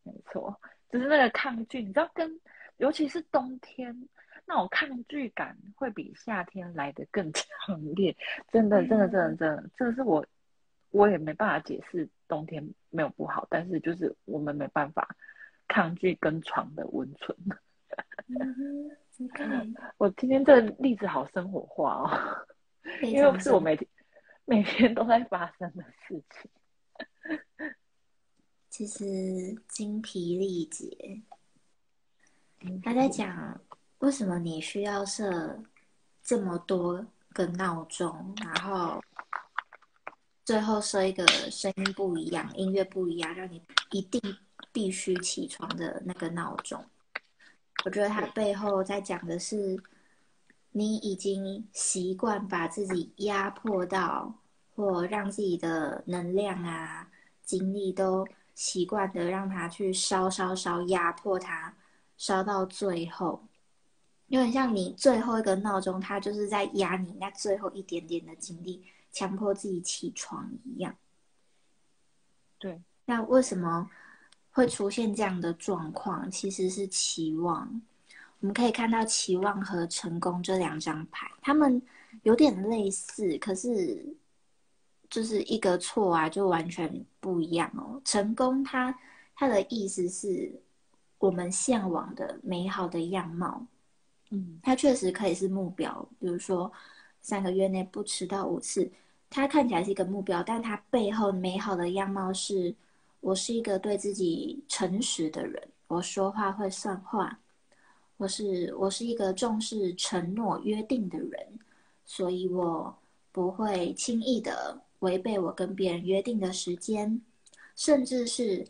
[0.03, 0.59] 没错，
[0.91, 2.41] 就是那个抗拒，你知道，跟
[2.79, 4.09] 尤其是冬天
[4.45, 7.45] 那种抗拒感会比夏天来的更 强
[7.95, 8.17] 烈，
[8.51, 10.27] 真的，真的，真的，真的，这个是我
[10.91, 15.07] 我也没办法解释，冬天没有不好，但是就是我们没办法
[15.73, 17.37] 抗拒跟床的温存。
[19.97, 22.11] 我今天这个例子好生活化哦，
[23.03, 23.89] 因为是我每天。
[24.45, 26.51] 每天都在发生的事情，
[28.69, 31.23] 其实精疲力竭。
[32.83, 33.61] 他在讲
[34.01, 35.63] 为什么你需要设
[36.25, 39.01] 这么多个闹钟，然后
[40.45, 44.21] 最后设一个声音不一样、音乐不一样，让你一定
[44.73, 46.85] 必须起床的那个闹钟。
[47.85, 49.83] 我觉得他背后在讲的是。
[50.75, 54.39] 你已经习惯把自己压迫到，
[54.75, 57.11] 或让自己的能量啊、
[57.43, 61.77] 精力都习惯的让它去烧烧烧，压迫它，
[62.17, 63.47] 烧到最后，
[64.29, 70.97] 有点像你最后一个闹钟，它就是在压你那最后一点点的精力，强迫自己起床一样。
[72.59, 73.91] 对，那为什么
[74.53, 76.31] 会出现这样的状况？
[76.31, 77.83] 其实是期望。
[78.41, 81.81] 我们可以看到期望和成功这两张牌，他们
[82.23, 84.05] 有点类似，可是
[85.09, 88.01] 就是一个错啊，就完全不一样哦。
[88.05, 88.93] 成功，它
[89.37, 90.53] 它的意思是
[91.19, 93.65] 我们向往的美好的样貌，
[94.31, 96.71] 嗯，它确实可以是目标，比如说
[97.21, 98.91] 三个月内不迟到五次，
[99.31, 102.75] 它看起来是一个目标，但它背后美好的样貌是
[103.23, 107.39] 我是一个对自己诚实的人，我说话会算话。
[108.17, 111.59] 我是我是一个重视承诺约定的人，
[112.05, 112.97] 所以我
[113.31, 117.23] 不会轻易的违背我跟别人约定的时间，
[117.77, 118.67] 甚至是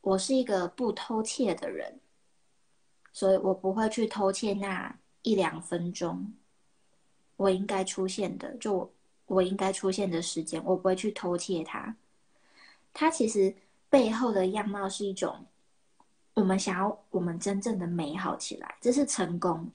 [0.00, 2.00] 我是一个不偷窃的人，
[3.12, 6.32] 所以我不会去偷窃那一两分钟
[7.36, 8.92] 我应该出现的，就
[9.26, 11.96] 我应该出现的时间，我不会去偷窃它。
[12.92, 13.54] 它其实
[13.92, 15.44] 背后的样貌是一种。
[16.34, 19.70] 我们想要我们真正的美好起来，这是成功。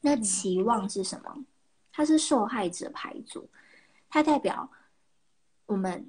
[0.00, 1.44] 那期望是什么？
[1.92, 3.48] 它是受害者牌组，
[4.10, 4.68] 它代表
[5.66, 6.04] 我们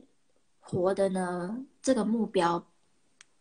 [0.60, 1.64] 活的呢？
[1.84, 2.66] 这个目标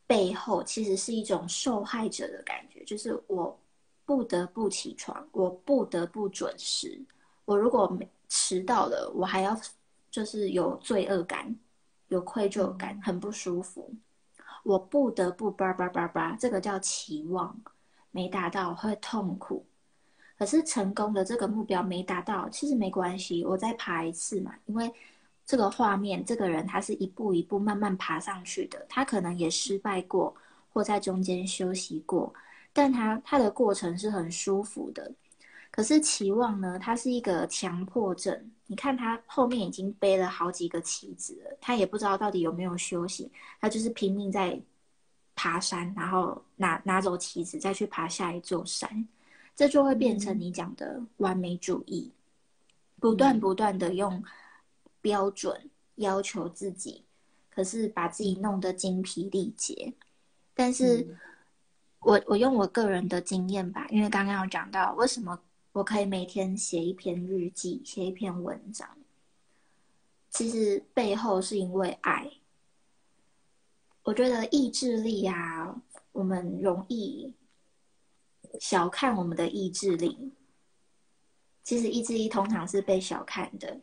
[0.07, 3.59] 背后其实是一种受害者的感觉，就是我
[4.05, 7.01] 不得不起床，我不得不准时。
[7.47, 7.91] 我如果
[8.29, 9.59] 迟到了，我还要
[10.11, 11.57] 就是有罪恶感、
[12.09, 13.95] 有愧疚感，很不舒服。
[14.63, 17.57] 我不得不叭叭叭叭，这个叫期望，
[18.11, 19.65] 没达到会痛苦。
[20.39, 24.55] 可是成功的这个目标没达到，其实没关系，我再爬一次嘛。
[24.67, 24.93] 因为
[25.47, 30.35] 这个画面，这个人他是一步一步慢慢爬上去的，他可能也失败过，
[30.73, 32.33] 或在中间休息过，
[32.73, 35.13] 但他他的过程是很舒服的。
[35.71, 36.79] 可是期望呢？
[36.79, 38.51] 它是一个强迫症。
[38.67, 44.59] 你看他后面已经背了好几个棋子了，他也不知道到底有没有休息，他就是拼命在
[45.35, 49.07] 爬山，然后拿拿走棋子，再去爬下一座山。
[49.55, 52.11] 这就会变成你讲的完美主义，
[52.99, 54.25] 不断不断的用
[55.03, 57.05] 标准要求自己，
[57.51, 59.93] 可是把自己弄得精疲力竭。
[60.55, 61.07] 但是
[62.01, 65.39] 我我用我个人的经验吧，因为刚刚有讲到为什么。
[65.75, 68.89] 我可以每天写一篇日记，写一篇文章。
[70.31, 72.31] 其实背后是因为爱。
[74.05, 75.83] 我觉得意志力啊，
[76.13, 77.35] 我们容易
[78.61, 80.31] 小看我们的意志力。
[81.65, 83.81] 其实意志力通常是被小看的，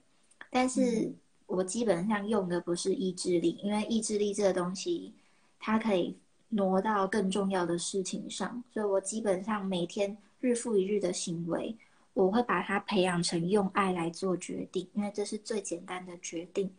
[0.50, 1.14] 但是
[1.46, 5.14] 我基本上用的不是意志力，因为意志力这个东西，
[5.60, 6.18] 它可以
[6.50, 11.78] 挪到更重要的事情上，所以我基本上每天日复一日的行为，
[12.14, 16.70] 我会把它培养成用爱来做决定，因为这是最简单的决定。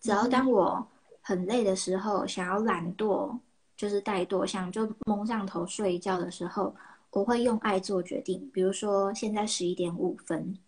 [0.00, 0.88] 只要当我
[1.20, 3.38] 很累的时候，想要懒惰，
[3.76, 6.74] 就是怠惰，想就蒙上头睡一觉的时候。
[7.14, 10.58] 我会用爱做决定，比如说现在十一点五分，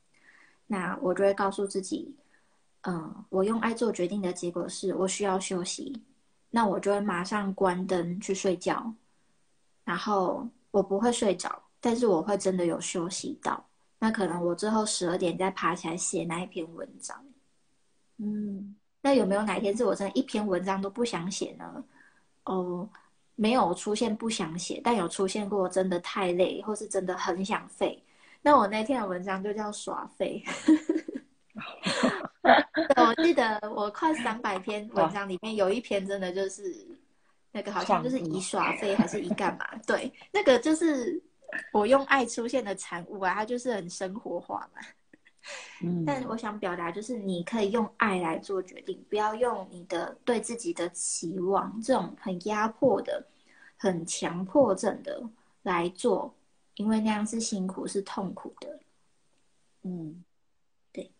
[0.66, 2.14] 那我就会告诉自己，
[2.82, 6.02] 嗯，我用爱做决定的结果是我需要休息，
[6.50, 8.92] 那我就会马上关灯去睡觉，
[9.84, 13.62] 然后我不会睡着，但是我会真的有休息到，
[13.98, 17.22] 那可能我最后十二点再爬起来写那一篇文章，
[18.16, 21.84] 嗯，那有没有哪一天是我真的一篇文章都不想写呢？
[22.44, 22.88] 哦。
[23.36, 28.00] 没有出现不想写，但有出现过真的太累，或是真的很想废。
[28.40, 30.40] 那我那天的文章就叫耍废。
[32.94, 36.86] 我记得我快三百篇文章里面有一篇真的就是
[37.50, 39.66] 那个好像就是以耍废还是以干嘛？
[39.84, 41.20] 对，那个就是
[41.72, 44.80] 我用爱出现的产物啊，它就是很生活化嘛。
[45.82, 53.26] 嗯但我想表达就是，你可以用爱来做决定，不要用你的对自己的期望这种很压迫的、
[53.76, 55.22] 很强迫症的
[55.62, 56.34] 来做，
[56.76, 58.80] 因为那样是辛苦、是痛苦的。
[59.82, 60.24] 嗯，
[60.90, 61.12] 对。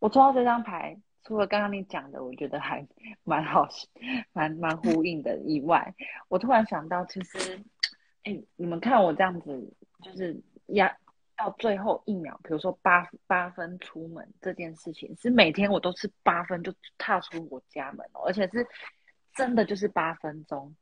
[0.00, 2.86] 我抽到这张牌，除了刚刚你讲的，我觉得还
[3.24, 3.66] 蛮好、
[4.34, 5.94] 蛮蛮呼应的以外，
[6.28, 7.58] 我突然想到，其实，
[8.26, 10.94] 哎，你们看我这样子，就是压。
[11.38, 18.66] 到最后一秒，比如说八八分出门这件事情，是每天我都是八分就踏出我家门哦，而且是
[19.34, 20.74] 真的就是八分钟，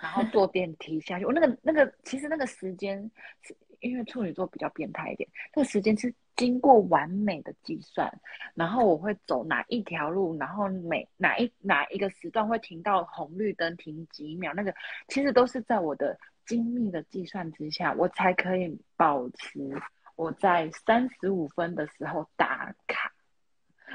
[0.00, 1.26] 然后坐电梯下去。
[1.26, 2.98] 我那个那个其实那个时间
[3.42, 8.10] 是因为处女座比较变态一点，那个时间是经过完美的计算，
[8.54, 14.74] 然后我会走哪一条路，然后每哪一哪一个时段会停到红绿灯停几秒，那个
[15.08, 19.80] 其实都是在我的精密的计算之下，我才可以保持。
[20.16, 23.12] 我在三十五分的时候打卡，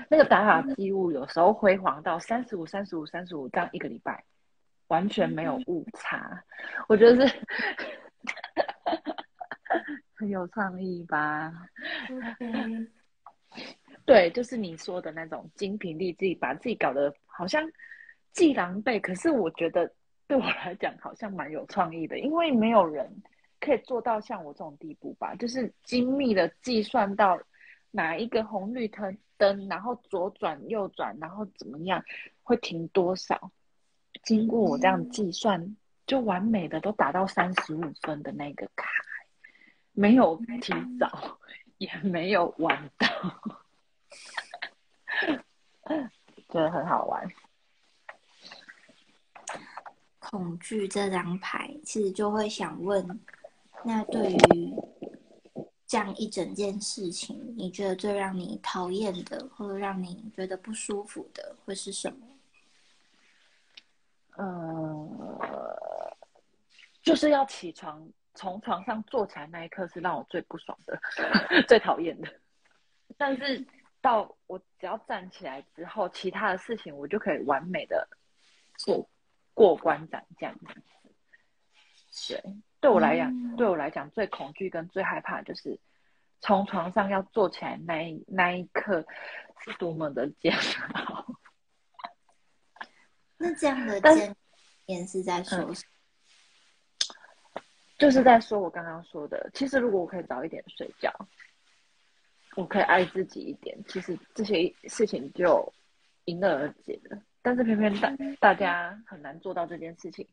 [0.07, 4.23] 那个打卡记录有时候辉煌到三十五、三十五、三十五，这样一个礼拜
[4.87, 6.41] 完全没有误差，
[6.87, 7.35] 我觉得是
[10.15, 11.51] 很有创意吧。
[14.05, 17.69] 对，就是你说的那种精疲力尽，把自己搞得好像
[18.31, 19.93] 既狼狈，可是我觉得
[20.27, 23.23] 对我来讲好像蛮有创意的，因为没有人。
[23.59, 27.39] 可以做到像我这种地步吧，就是精密的计算到
[27.91, 32.03] 哪一个红绿灯灯，然后左转右转，然后怎么样
[32.41, 33.51] 会停多少，
[34.21, 38.89] 经过我这样计算，就完美的都达到三十五分的那个卡，
[39.93, 41.39] 没有提早，
[41.77, 43.07] 也没有晚到，
[46.49, 47.25] 觉得很好玩。
[50.33, 53.07] 恐惧这张牌，其实就会想问。
[53.83, 54.73] 那对于
[55.85, 62.27] 这样一整件事情，你觉得最让你讨厌的，或者让你觉得不舒服的，会是什么？
[64.37, 66.17] 呃，
[67.03, 70.99] 就是要起床，从床上坐起来那一刻是让我最不爽的，
[71.69, 72.27] 最讨厌的。
[73.17, 73.63] 但是
[74.01, 78.07] 到我只要站起来之后，其他的事情我就可以完美的
[78.79, 79.07] 做
[79.53, 80.55] 过关斩将。
[82.27, 82.43] 对。
[82.79, 85.79] 对我来讲，对我来讲，最恐惧跟最害怕就是
[86.41, 89.05] 从床上要坐起来那一那一刻
[89.63, 90.53] 是多么的煎
[90.93, 91.25] 熬。
[93.39, 94.35] 那这样的煎
[94.87, 95.73] 熬是在说，
[97.97, 99.49] 就是在说我刚刚说的。
[99.53, 101.09] 其实如果我可以早一点睡觉，
[102.57, 105.73] 我可以爱自己一点，其实这些事情就
[106.25, 107.17] 迎刃而解了。
[107.43, 110.27] 但是偏偏大大家很难做到这件事情。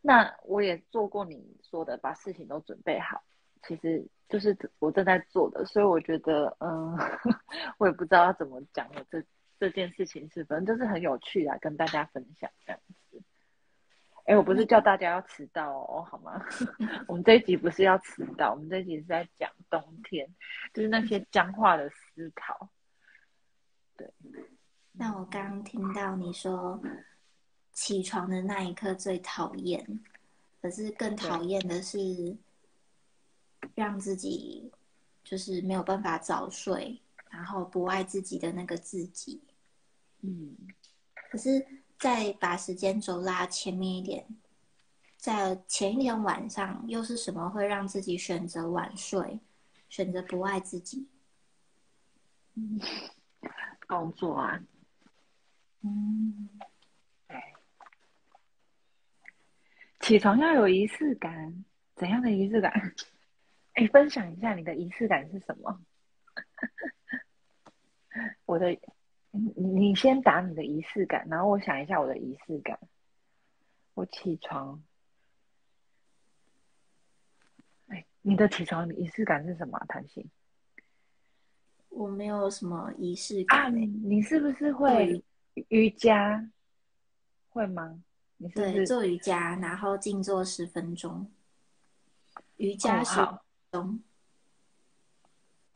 [0.00, 3.22] 那我也做过你说的，把事情都准备好，
[3.64, 6.96] 其实就是我正在做的，所以我觉得，嗯，
[7.78, 9.22] 我也不知道要怎么讲我这
[9.58, 13.20] 这件事情是，反正就是很有趣啊，跟大家分享这样子。
[14.26, 16.40] 哎，我不是叫大家要迟到哦，好吗？
[17.08, 20.28] 我们这一集不是要迟到，我们这一集是在讲冬天，
[20.72, 22.70] 就是那些僵化的思考。
[23.96, 24.08] 对。
[24.98, 26.80] 那我刚刚听到你说。
[27.72, 30.00] 起床的那一刻最讨厌，
[30.60, 32.36] 可是更讨厌的是
[33.76, 34.72] 让自己
[35.22, 39.40] 就是没有办法早睡，然后不爱自己的那个自己。
[40.22, 40.56] 嗯，
[41.30, 41.64] 可是
[42.00, 44.26] 再把时间轴拉前面一点，
[45.16, 49.38] 在前一天晚上又是什么会让自己选择晚睡？
[49.88, 51.06] 选择不爱自己？
[53.86, 54.60] 工作啊，
[55.82, 56.48] 嗯，
[60.00, 61.64] 起床要有仪式感，
[61.94, 62.72] 怎样的仪式感？
[63.74, 65.80] 哎，分享一下你的仪式感是什么？
[68.44, 68.70] 我的，
[69.30, 72.78] 你你先打你的仪式感，然后我想一下我的仪式感。
[73.94, 74.82] 我起床，
[77.88, 79.78] 哎，你的起床仪式感是什么？
[79.88, 80.28] 弹性？
[81.90, 83.86] 我没有什么仪式啊，感、欸。
[83.86, 85.22] 你是不是会
[85.68, 86.48] 瑜伽？
[87.50, 87.98] 会吗？
[88.36, 91.26] 你对，做瑜伽，然后静坐十分钟，
[92.56, 93.38] 瑜伽十分
[93.72, 94.00] 钟。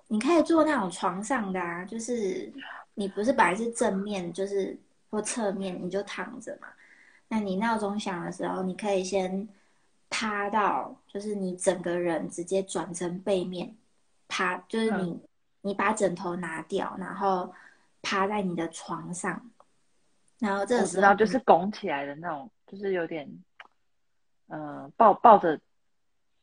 [0.06, 2.52] 你可以做那种床上的啊，就是
[2.94, 4.78] 你不是本来是正面，就是
[5.10, 6.68] 或侧面，你就躺着嘛。
[7.28, 9.48] 那你闹钟响的时候，你可以先
[10.10, 13.74] 趴到，就是你整个人直接转成背面
[14.28, 15.18] 趴，就是你、
[15.62, 17.52] 你把枕头拿掉，然后
[18.02, 19.50] 趴在你的床上，
[20.42, 23.30] 然后这个时候就是拱起来的那种，就是有点，
[24.48, 25.56] 呃，抱抱着，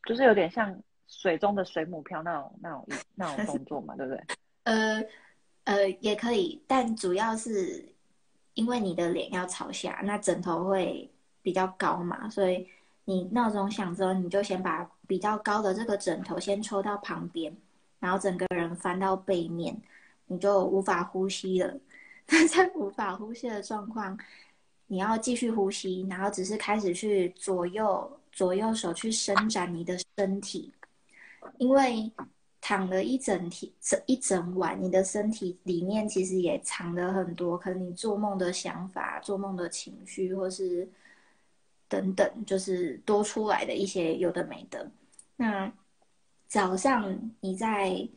[0.05, 0.73] 就是有点像
[1.05, 4.23] 水中的水母漂那种那种那种动作嘛，对不对？
[4.63, 5.03] 呃
[5.65, 7.93] 呃，也可以，但主要是
[8.53, 12.65] 因为你的脸要朝下，那枕头会比较高嘛，所以
[13.03, 17.53] 你闹钟响之后，你就先把比较高的这个枕头先抽到旁边，
[17.99, 19.81] 然后整个人翻到背面，
[20.27, 21.77] 你就无法呼吸了。
[22.31, 24.17] 那在无法呼吸的状况，
[24.87, 30.71] 你要继续呼吸，然后只是开始去左右左右手去伸展你的身体，
[31.57, 32.11] 因为
[32.61, 40.87] 躺了一整天整一整晚，你的身体里面其实也藏了很多，可能你做梦的想法、做梦的情绪，或是
[41.87, 44.91] 等等，就是多出来的一些有的没的。
[45.35, 45.71] 那
[46.47, 48.07] 早上你在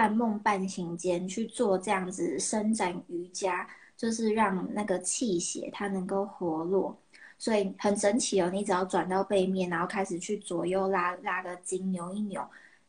[0.00, 6.98] 半梦半醒间去做这样子伸展瑜伽，就是让那个气血它能够活络。
[7.36, 12.42] 所以很神奇哦，你只要转到背面，然后开始去左右拉拉个筋，扭一扭，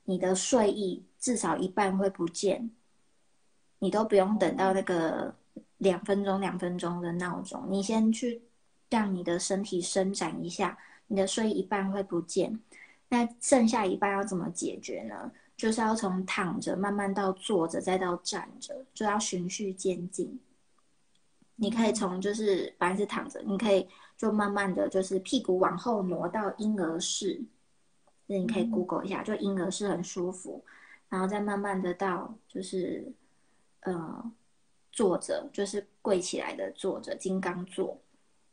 [0.05, 2.72] 你的睡意至少一半会不见，
[3.80, 5.36] 你都不用等到那个
[5.80, 8.41] 两分钟、两分钟的闹钟，你先去
[8.89, 12.57] 让你的身体伸展一下，你的睡意一半会不见。
[13.09, 15.30] 那剩下一半要怎么解决呢？
[15.62, 20.39] 就是要从躺着慢慢到坐着，再到站着，就要循序渐进。
[21.55, 23.88] 你可以从就是本来是躺着，你可以
[24.18, 27.39] 就慢慢的就是屁股往后挪到婴儿式，
[28.26, 30.66] 那你可以 Google 一下，就婴儿式很舒服，
[31.09, 33.14] 然后再慢慢的到就是
[33.82, 34.32] 呃
[34.91, 37.95] 坐着，就是跪起来的坐着金刚坐，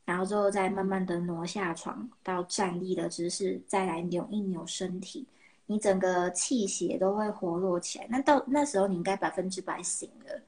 [0.05, 5.27] 然后之后再慢慢的挪下床到站立的姿势，再来扭一扭身体，
[5.71, 8.07] 你整个气血都会活络起来。
[8.09, 10.41] 那到那时候你应该百分之百醒了。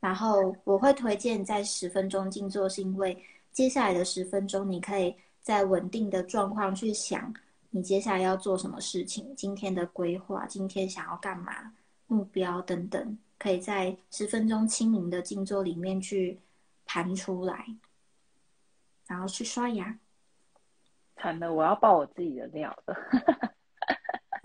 [0.00, 3.16] 然后我会推荐在十分钟静坐，是因为
[3.52, 7.32] 接下来的十分钟你可以在稳定的状况去想
[7.70, 11.72] 你接下来要做什么事情，今天的规划，今天想要干嘛，
[12.08, 16.38] 目标等等，可以在十分钟清明的静坐里面去
[16.84, 17.66] 盘出来，
[19.06, 19.98] 然后去刷牙。
[21.16, 22.94] 惨了，我要爆我自己的料了。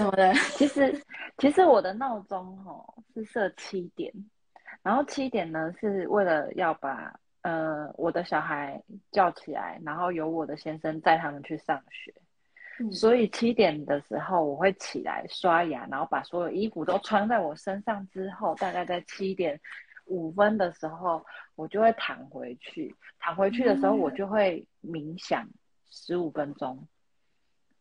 [0.01, 0.33] 怎么的？
[0.57, 0.99] 其实，
[1.37, 2.83] 其实我的闹钟哦
[3.13, 4.11] 是设七点，
[4.81, 8.81] 然后七点呢是为了要把呃我的小孩
[9.11, 12.13] 叫起来，然后由我的先生载他们去上学。
[12.79, 19.59] 嗯所以七点的时候我会起来刷牙，然后把所有衣服都穿在我身上之后，大概在七点
[20.05, 21.23] 五分的时候，
[21.55, 22.95] 我就会躺回去。
[23.19, 25.47] 躺回去的时候，我就会冥想
[25.91, 26.87] 十五分钟。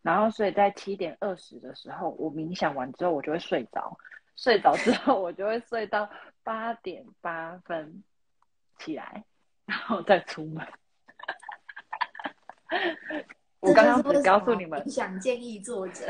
[0.02, 3.96] 然后，所以在七点二十的时候，我冥想完之后，我就会睡着。
[4.36, 6.08] 睡着之后，我就会睡到
[6.42, 8.02] 八点八分
[8.78, 9.24] 起来，
[9.66, 10.66] 然后再出门。
[13.60, 16.06] 我刚刚只告诉你们，想建议作者。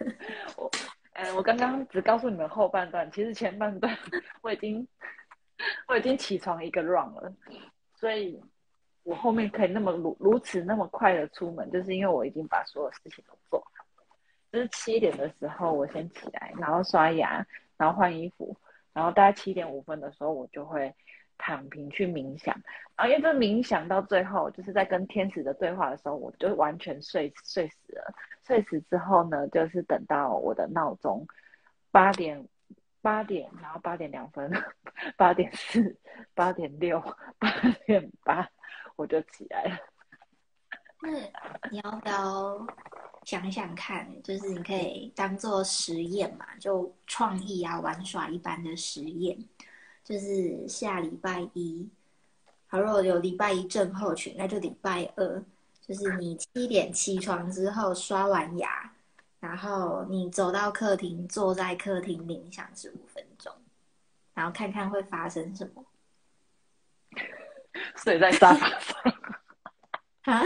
[0.56, 0.68] 我，
[1.12, 3.96] 嗯，我刚刚只告诉你们后半段，其实前半段
[4.42, 4.86] 我已经
[5.86, 7.32] 我已经起床一个 round 了，
[7.94, 8.42] 所以
[9.08, 13.84] 我后面可以那么如如此那么快的出门，就是因为我已经把所有事情都做好。
[14.52, 17.46] 就是七点的时候我先起来，然后刷牙，
[17.78, 18.54] 然后换衣服，
[18.92, 20.94] 然后大概七点五分的时候我就会
[21.38, 22.54] 躺平去冥想。
[22.96, 28.14] 然后因为这冥想到最后，就是在跟天使的对话的时候，我就完全睡睡死了。
[28.46, 31.26] 睡死之后呢，就是等到我的闹钟
[31.90, 32.46] 八点
[33.00, 34.50] 八点，然后八点两分、
[35.16, 35.96] 八点四、
[36.34, 37.00] 八点六、
[37.38, 37.50] 八
[37.86, 38.50] 点八，
[38.98, 39.78] 我就起来了。
[41.00, 42.66] 那你要不要
[43.24, 44.20] 想想看？
[44.24, 49.38] 就是你可以当做实验嘛，就创意啊、玩耍一般的实验。
[50.02, 51.88] 就是下礼拜一，
[52.66, 55.44] 好，如果有礼拜一症候群，那就礼拜二，
[55.80, 58.92] 就是你七点起床之后刷完牙，
[59.38, 63.52] 然后你走到客厅，坐在客厅冥想十五分钟，
[64.34, 65.84] 然后看看会发生什么。
[67.96, 69.14] 睡在沙发上
[70.22, 70.42] 啊？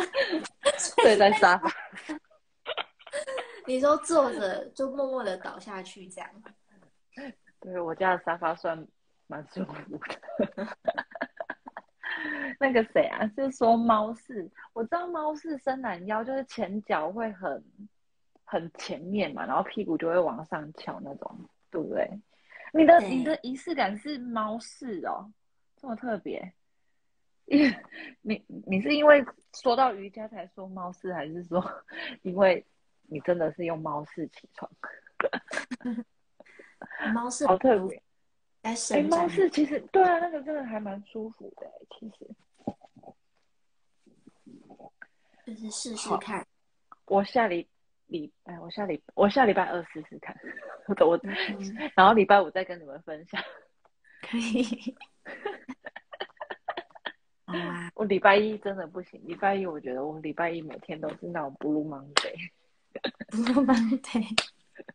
[0.78, 1.70] 睡在沙发？
[3.66, 6.30] 你说坐着就默默的倒下去这样？
[7.60, 8.86] 对我家的沙发算。
[9.28, 10.06] 蛮舒服的。
[12.60, 17.64] 那个谁啊，就说猫式，我知道猫式伸懒腰，就是前脚会很
[18.44, 22.20] 很前面嘛，然后屁股就会往上翘那种，对不对？
[22.74, 25.32] 你的你的仪式感是猫式哦，
[25.80, 26.52] 这么特别。
[28.22, 29.24] 你你是因为
[29.54, 31.62] 说到瑜伽才说猫式，还是说
[32.22, 32.64] 因为
[33.08, 34.70] 你真的是用猫式起床？
[37.14, 38.02] 猫式好特别。
[38.62, 38.74] 哎，
[39.10, 41.66] 猫式其实对啊，那个真的还蛮舒服的。
[41.98, 42.30] 其实，
[45.44, 46.46] 就是试试看。
[47.06, 47.68] 我下礼
[48.06, 50.34] 礼拜，我下礼我下礼拜二试试看，
[51.04, 51.20] 我
[51.96, 53.42] 然后礼拜五再跟你们分享。
[54.22, 54.94] 可以。
[57.94, 62.50] 我礼拜一真的不行，礼拜一我觉得我礼拜一每天都是那种 blue Monday。
[63.28, 64.26] blue Monday。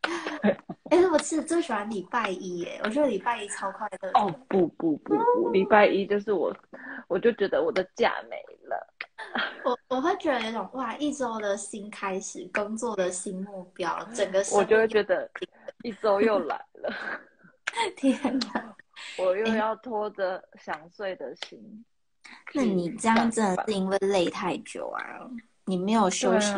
[0.89, 2.79] 哎，我是最喜欢礼拜一耶！
[2.83, 4.09] 我觉得礼拜一超快乐。
[4.15, 6.55] 哦不不不不，礼拜一就是我，
[7.07, 8.37] 我就觉得我的假没
[8.67, 8.93] 了。
[9.63, 15.29] 我我会觉得有种哇，一周的新开始，工作的新目标，整个我就会觉得
[15.83, 16.93] 一周又来了。
[17.95, 18.75] 天哪！
[19.19, 21.85] 我又要拖着想睡的心。
[22.53, 25.29] 那你这样真的是因为累太久啊？
[25.65, 26.53] 你没有休息。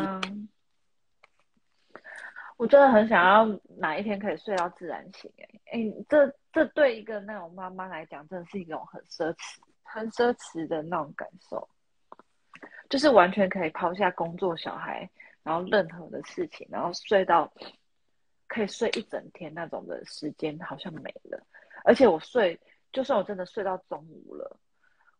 [2.56, 3.46] 我真的很想要
[3.78, 11.66] 哪一天可以睡到自然醒，哎哎，这这对一个那种妈妈来讲，真的是一种很奢侈、很奢侈的那种感受，
[12.90, 15.08] 就是完全可以抛下工作、小孩，
[15.42, 17.50] 然后任何的事情，然后睡到
[18.46, 21.42] 可以睡一整天那种的时间，好像没了。
[21.82, 22.60] 而且我睡，
[22.92, 24.60] 就算我真的睡到中午了，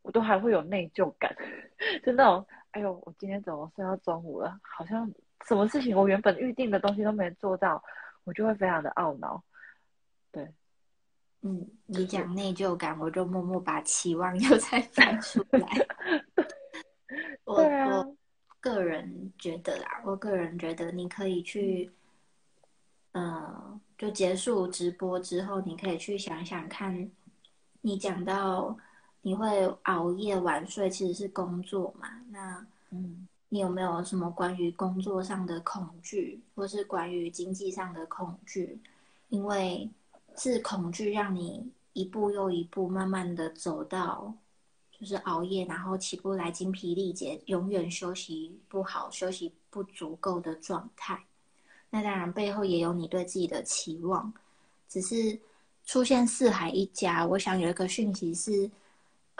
[0.02, 1.34] 我都还会有内疚感，
[2.04, 4.58] 就那种，哎呦，我今天怎么睡到中午了？
[4.62, 5.10] 好像。
[5.46, 7.82] 什么事情我原本预定的东西都没做到，
[8.24, 9.42] 我就会非常的懊恼。
[10.30, 10.46] 对，
[11.40, 15.66] 嗯，你讲内疚感，我就默默把期望 又再翻出来。
[17.44, 18.16] 我我
[18.60, 21.90] 个人觉得啦，我个人觉得你可以去，
[23.12, 27.10] 呃，就结束直播之后，你可以去想想看，
[27.80, 28.76] 你讲到
[29.22, 32.08] 你会熬夜晚睡，其实是工作嘛？
[32.30, 33.26] 那嗯。
[33.52, 38.78] 你有没有什么关于工作上的恐惧，或是关于经济上的恐惧？
[39.28, 39.90] 因为
[40.36, 44.32] 是恐惧让你一步又一步，慢慢的走到
[44.92, 51.20] 就是熬夜，然后起不来，精疲力竭，永远休息不好，休息不足够的状态。
[51.90, 54.32] 那当然背后也有你对自己的期望，
[54.88, 55.36] 只是
[55.84, 57.26] 出现四海一家。
[57.26, 58.70] 我想有一个讯息是，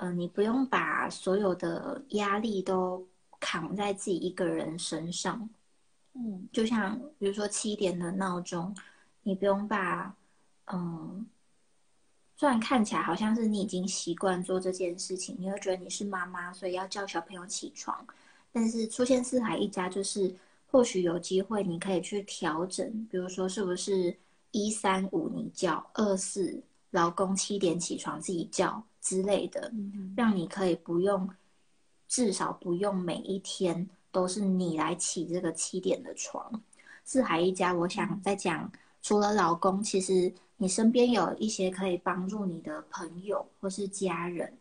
[0.01, 3.07] 呃，你不用把所有的压力都。
[3.43, 5.49] 扛在自己一个人身上，
[6.13, 8.77] 嗯，就像比如说七点的闹钟，
[9.23, 10.15] 你不用把，
[10.67, 11.27] 嗯，
[12.37, 18.07] 虽然看起来好像是你已经习惯做这件事情，你会觉得你是妈妈，所以要叫小朋友起床，
[18.53, 20.31] 但是出现四海一家，就是
[20.71, 24.15] 或许有机会你可以去调整，比如说是不是
[24.51, 29.73] 一三五你叫，二四老公七点起床自己叫之类的，
[30.17, 31.29] 让你可以不用。
[32.09, 36.61] 至少不用每一天都是你来起这个七点的床。
[37.05, 38.69] 四海一家，我想在讲，
[39.01, 44.53] 除了老公，其实你身边有一些可以帮助你的朋友或是家人，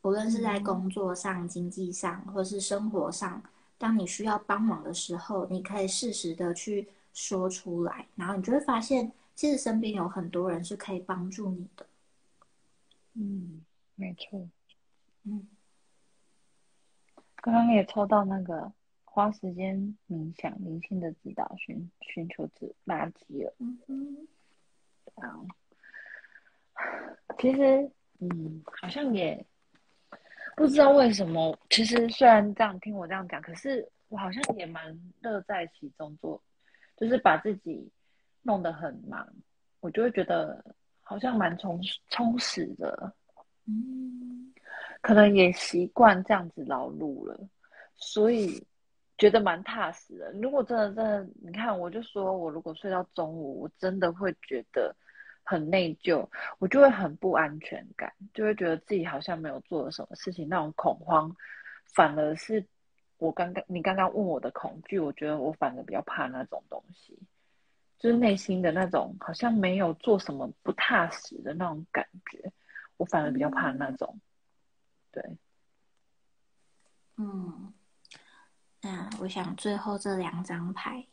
[0.00, 3.42] 无论是在工作上、经济上，或是生活上，
[3.76, 11.86] 当你需要帮忙的时候，你可以适时的去说出来，然后你就会发现，其实身边有很多人是可以帮助你的。
[13.12, 13.60] 嗯，
[13.94, 14.48] 没错。
[15.24, 15.46] 嗯。
[17.36, 18.72] 刚刚也抽到那个
[19.04, 23.54] 花时间冥想、灵性的指导，寻寻求指垃圾了。
[23.58, 24.28] 嗯嗯。
[25.16, 25.38] 啊，
[27.38, 29.44] 其实，嗯，好像也
[30.56, 31.56] 不知道为什么。
[31.70, 36.42] 其实虽然这样听我这样讲，可是我好像也蛮乐在其中，做
[36.96, 37.88] 就是把自己
[38.42, 39.28] 弄得很忙，
[39.80, 40.64] 我就会觉得
[41.00, 43.14] 好像蛮充充实的。
[43.66, 44.52] 嗯。
[45.00, 47.38] 可能也习惯这样子劳碌了，
[47.94, 48.66] 所以
[49.18, 50.32] 觉得蛮踏实的。
[50.32, 54.96] 如果真的真的，你看，我就说我如果睡到中午，我真的会觉得
[55.42, 56.26] 很内疚，
[56.58, 61.36] 我就会很不安全感，就会觉得自己好像没有做了什么事情，那种恐慌，
[61.94, 62.64] 反而是
[63.18, 67.18] 我刚刚你刚刚问我的恐惧，我觉得我反而比较怕那种东西，
[67.98, 72.43] 就是内心的那种好像没有做什么不踏实的那种感觉，
[73.04, 74.18] 我反而比较怕那种，
[75.12, 75.22] 对，
[77.16, 77.70] 嗯。
[78.80, 81.06] 那我想最后这两张牌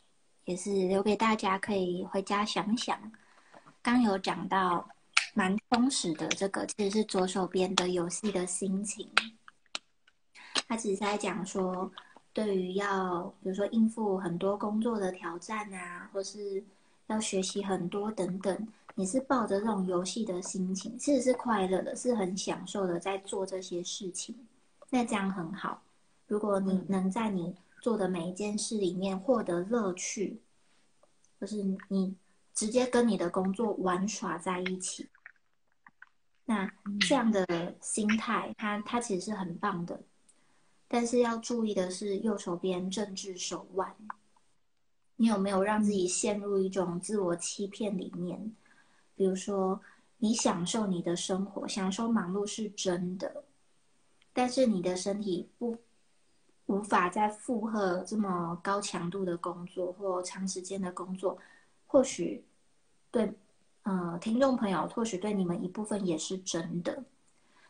[0.44, 3.12] 也是留给大家，可以回家想想。
[3.82, 4.88] 刚有讲到
[5.34, 9.10] 蛮充实的，这个其实是左手边的游戏的心情。
[10.66, 11.92] 他只是在讲说，
[12.32, 16.64] 对于要比如说应付很多工作的挑战啊，或是
[17.08, 24.36] 要学习很多等等，你是抱着这种游戏的心情，其实是快乐的，是很享受的在做这些事情。
[24.90, 25.82] 那这样很好。
[26.26, 30.40] 如果你能在你做的每一件事里面获得乐趣，
[31.40, 31.56] 就是
[31.88, 32.14] 你
[32.54, 35.08] 直接跟你的工作玩耍在一起，
[36.44, 36.70] 那
[37.00, 40.02] 这样的心态，它它其实是很棒的。
[40.86, 43.96] 但是要注意的是，右手边政治手腕，
[45.16, 48.54] 你有没有让自己陷入一种自我欺骗里面？
[49.14, 49.80] 比如说，
[50.18, 53.44] 你享受你的生活，享受忙碌是真的，
[54.32, 55.76] 但是你的身体不。
[56.66, 61.36] 无法再负荷这么高强度的工作或长时间的工作，
[61.86, 62.42] 或许
[63.10, 63.30] 对，
[63.82, 67.02] 呃，听众朋友，或许对你们一部分也是真的。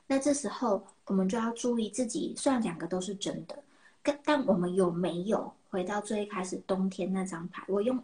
[0.07, 3.61] 那这时候我们就要注意自己，虽然两个都是真的，
[4.03, 7.65] 但但我们有没有回到最开始冬天那张牌？
[7.69, 8.01] 我用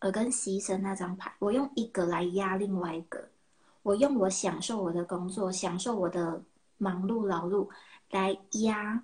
[0.00, 3.30] 呃跟牺牲那张牌，我用一个来压另外一个，
[3.82, 6.42] 我用我享受我的工作，享受我的
[6.76, 7.68] 忙碌劳碌
[8.10, 9.02] 来压。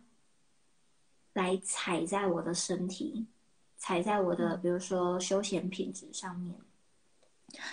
[1.37, 3.27] 来踩在我的身体，
[3.77, 6.57] 踩在我的比如说休闲品质上面，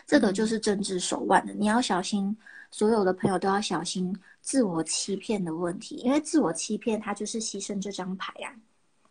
[0.06, 1.54] 这个就是政治手腕的。
[1.54, 2.36] 你要小心，
[2.72, 8.52] 所有的朋友都要小心自我欺骗的问题，因为自我欺骗它就是牺牲这张牌啊！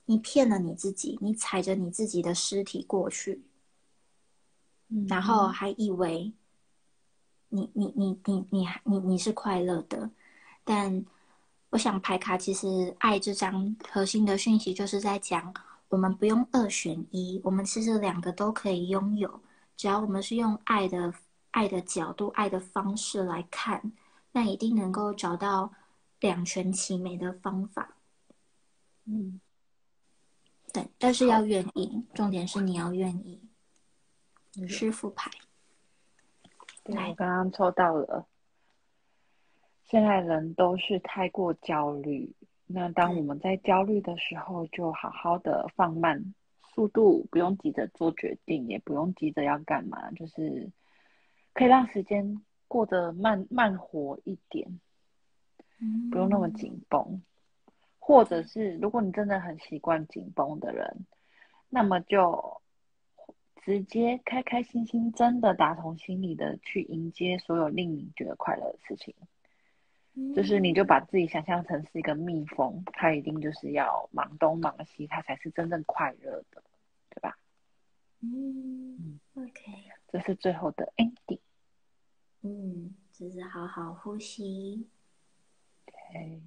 [0.05, 3.41] 你骗了你自己，你踩着你自己的尸体过去，
[5.09, 6.33] 然后还以为
[7.49, 10.11] 你你你你你你你是快乐的，
[10.65, 11.05] 但。
[11.73, 15.55] 我想牌卡其实爱这张核心的讯息就是在讲，
[15.89, 19.41] 我们不用二选一，我们其实两个都可以拥有，
[19.75, 21.15] 只要我们是用爱的
[21.51, 23.91] 爱的角度、爱的方式来看，
[24.33, 25.73] 那一定能够找到
[26.21, 27.97] 两全其美的方法。
[29.07, 29.41] 嗯，
[30.75, 33.41] 对，但是要愿意，重点是你要愿意。
[34.69, 35.31] 师傅牌，
[36.85, 38.27] 我刚刚抽到了。
[39.85, 42.35] 现在人都是太过焦虑，
[42.67, 46.35] 那当我们在焦虑的时候，就好好的放慢
[46.75, 50.71] 速度，不用急着做决定，也不用急着要干嘛，就是
[51.53, 54.81] 可以让时间过得慢慢活一点，
[56.11, 57.23] 不用那么紧绷。
[57.99, 61.07] 或者是如果你真的很习惯紧绷的人，
[61.69, 62.62] 那么就
[63.63, 69.15] 直接开开心心，真的打从心里的去迎接所有令你觉得快乐的事情。
[70.35, 76.63] 就是你就把自己想象成是一个蜜蜂，它一定就是要忙东忙西，它才是真正快乐的，
[77.09, 77.39] 对吧？
[78.21, 79.53] 嗯，OK，
[80.09, 81.41] 这是最后的 ending。
[82.43, 84.87] 嗯，只是好好呼吸。
[85.87, 86.43] 对，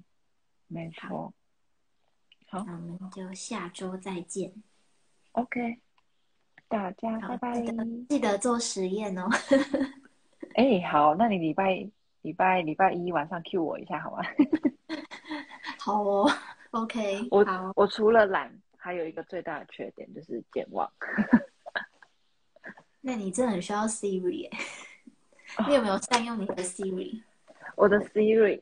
[0.68, 1.34] 没错。
[2.46, 4.62] 好，那我们就下周再见。
[5.32, 5.80] OK，
[6.68, 7.62] 大家拜拜。
[8.08, 9.28] 记得做实验哦。
[10.54, 11.88] 哎，好，那你礼拜。
[12.22, 14.24] 礼拜礼拜一晚上 Q 我一下好吗？
[15.78, 16.28] 好哦
[16.72, 17.24] ，OK。
[17.30, 17.46] 我
[17.76, 20.90] 我除了懒，还有一个最大的缺点就是健忘。
[23.00, 24.50] 那你真的很需要 Siri
[25.68, 27.22] 你有没有善用你的 Siri？
[27.76, 28.60] 我的 Siri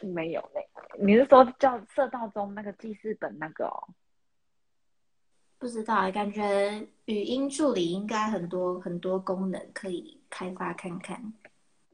[0.00, 0.66] 没有嘞。
[0.98, 3.86] 你是说叫设闹钟那个记事本那个哦？
[5.58, 11.32] 不知道，感觉语音助理应该很多很多功能可以开发看看。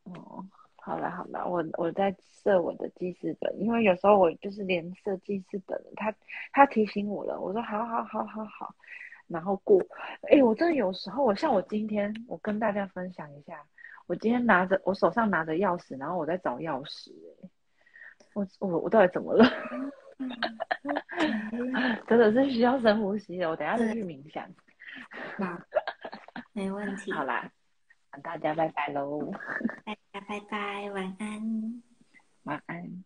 [0.05, 0.45] 哦。
[0.77, 6.15] 好了好了，我我在设我的记事本，因为有时候我就是连设记事本，他
[6.53, 8.75] 他提醒我了，我说好好好好好，
[9.27, 9.81] 然后过，
[10.31, 13.65] 哎，我真的有时候，我像我今天，我跟大家分享一下，
[14.07, 17.11] 我今天拿着我手上拿着钥匙，然后我在找钥匙，
[17.43, 17.49] 哎，
[18.35, 19.43] 我我我到底怎么了？
[22.07, 24.47] 真的是需要深呼吸的，我等下再去冥想。
[25.39, 25.59] 好，
[26.53, 27.13] 没问题。
[27.13, 27.51] 好啦。
[28.23, 29.33] 大家拜拜喽！
[29.85, 31.83] 大家拜拜，晚安，
[32.45, 33.05] 晚安。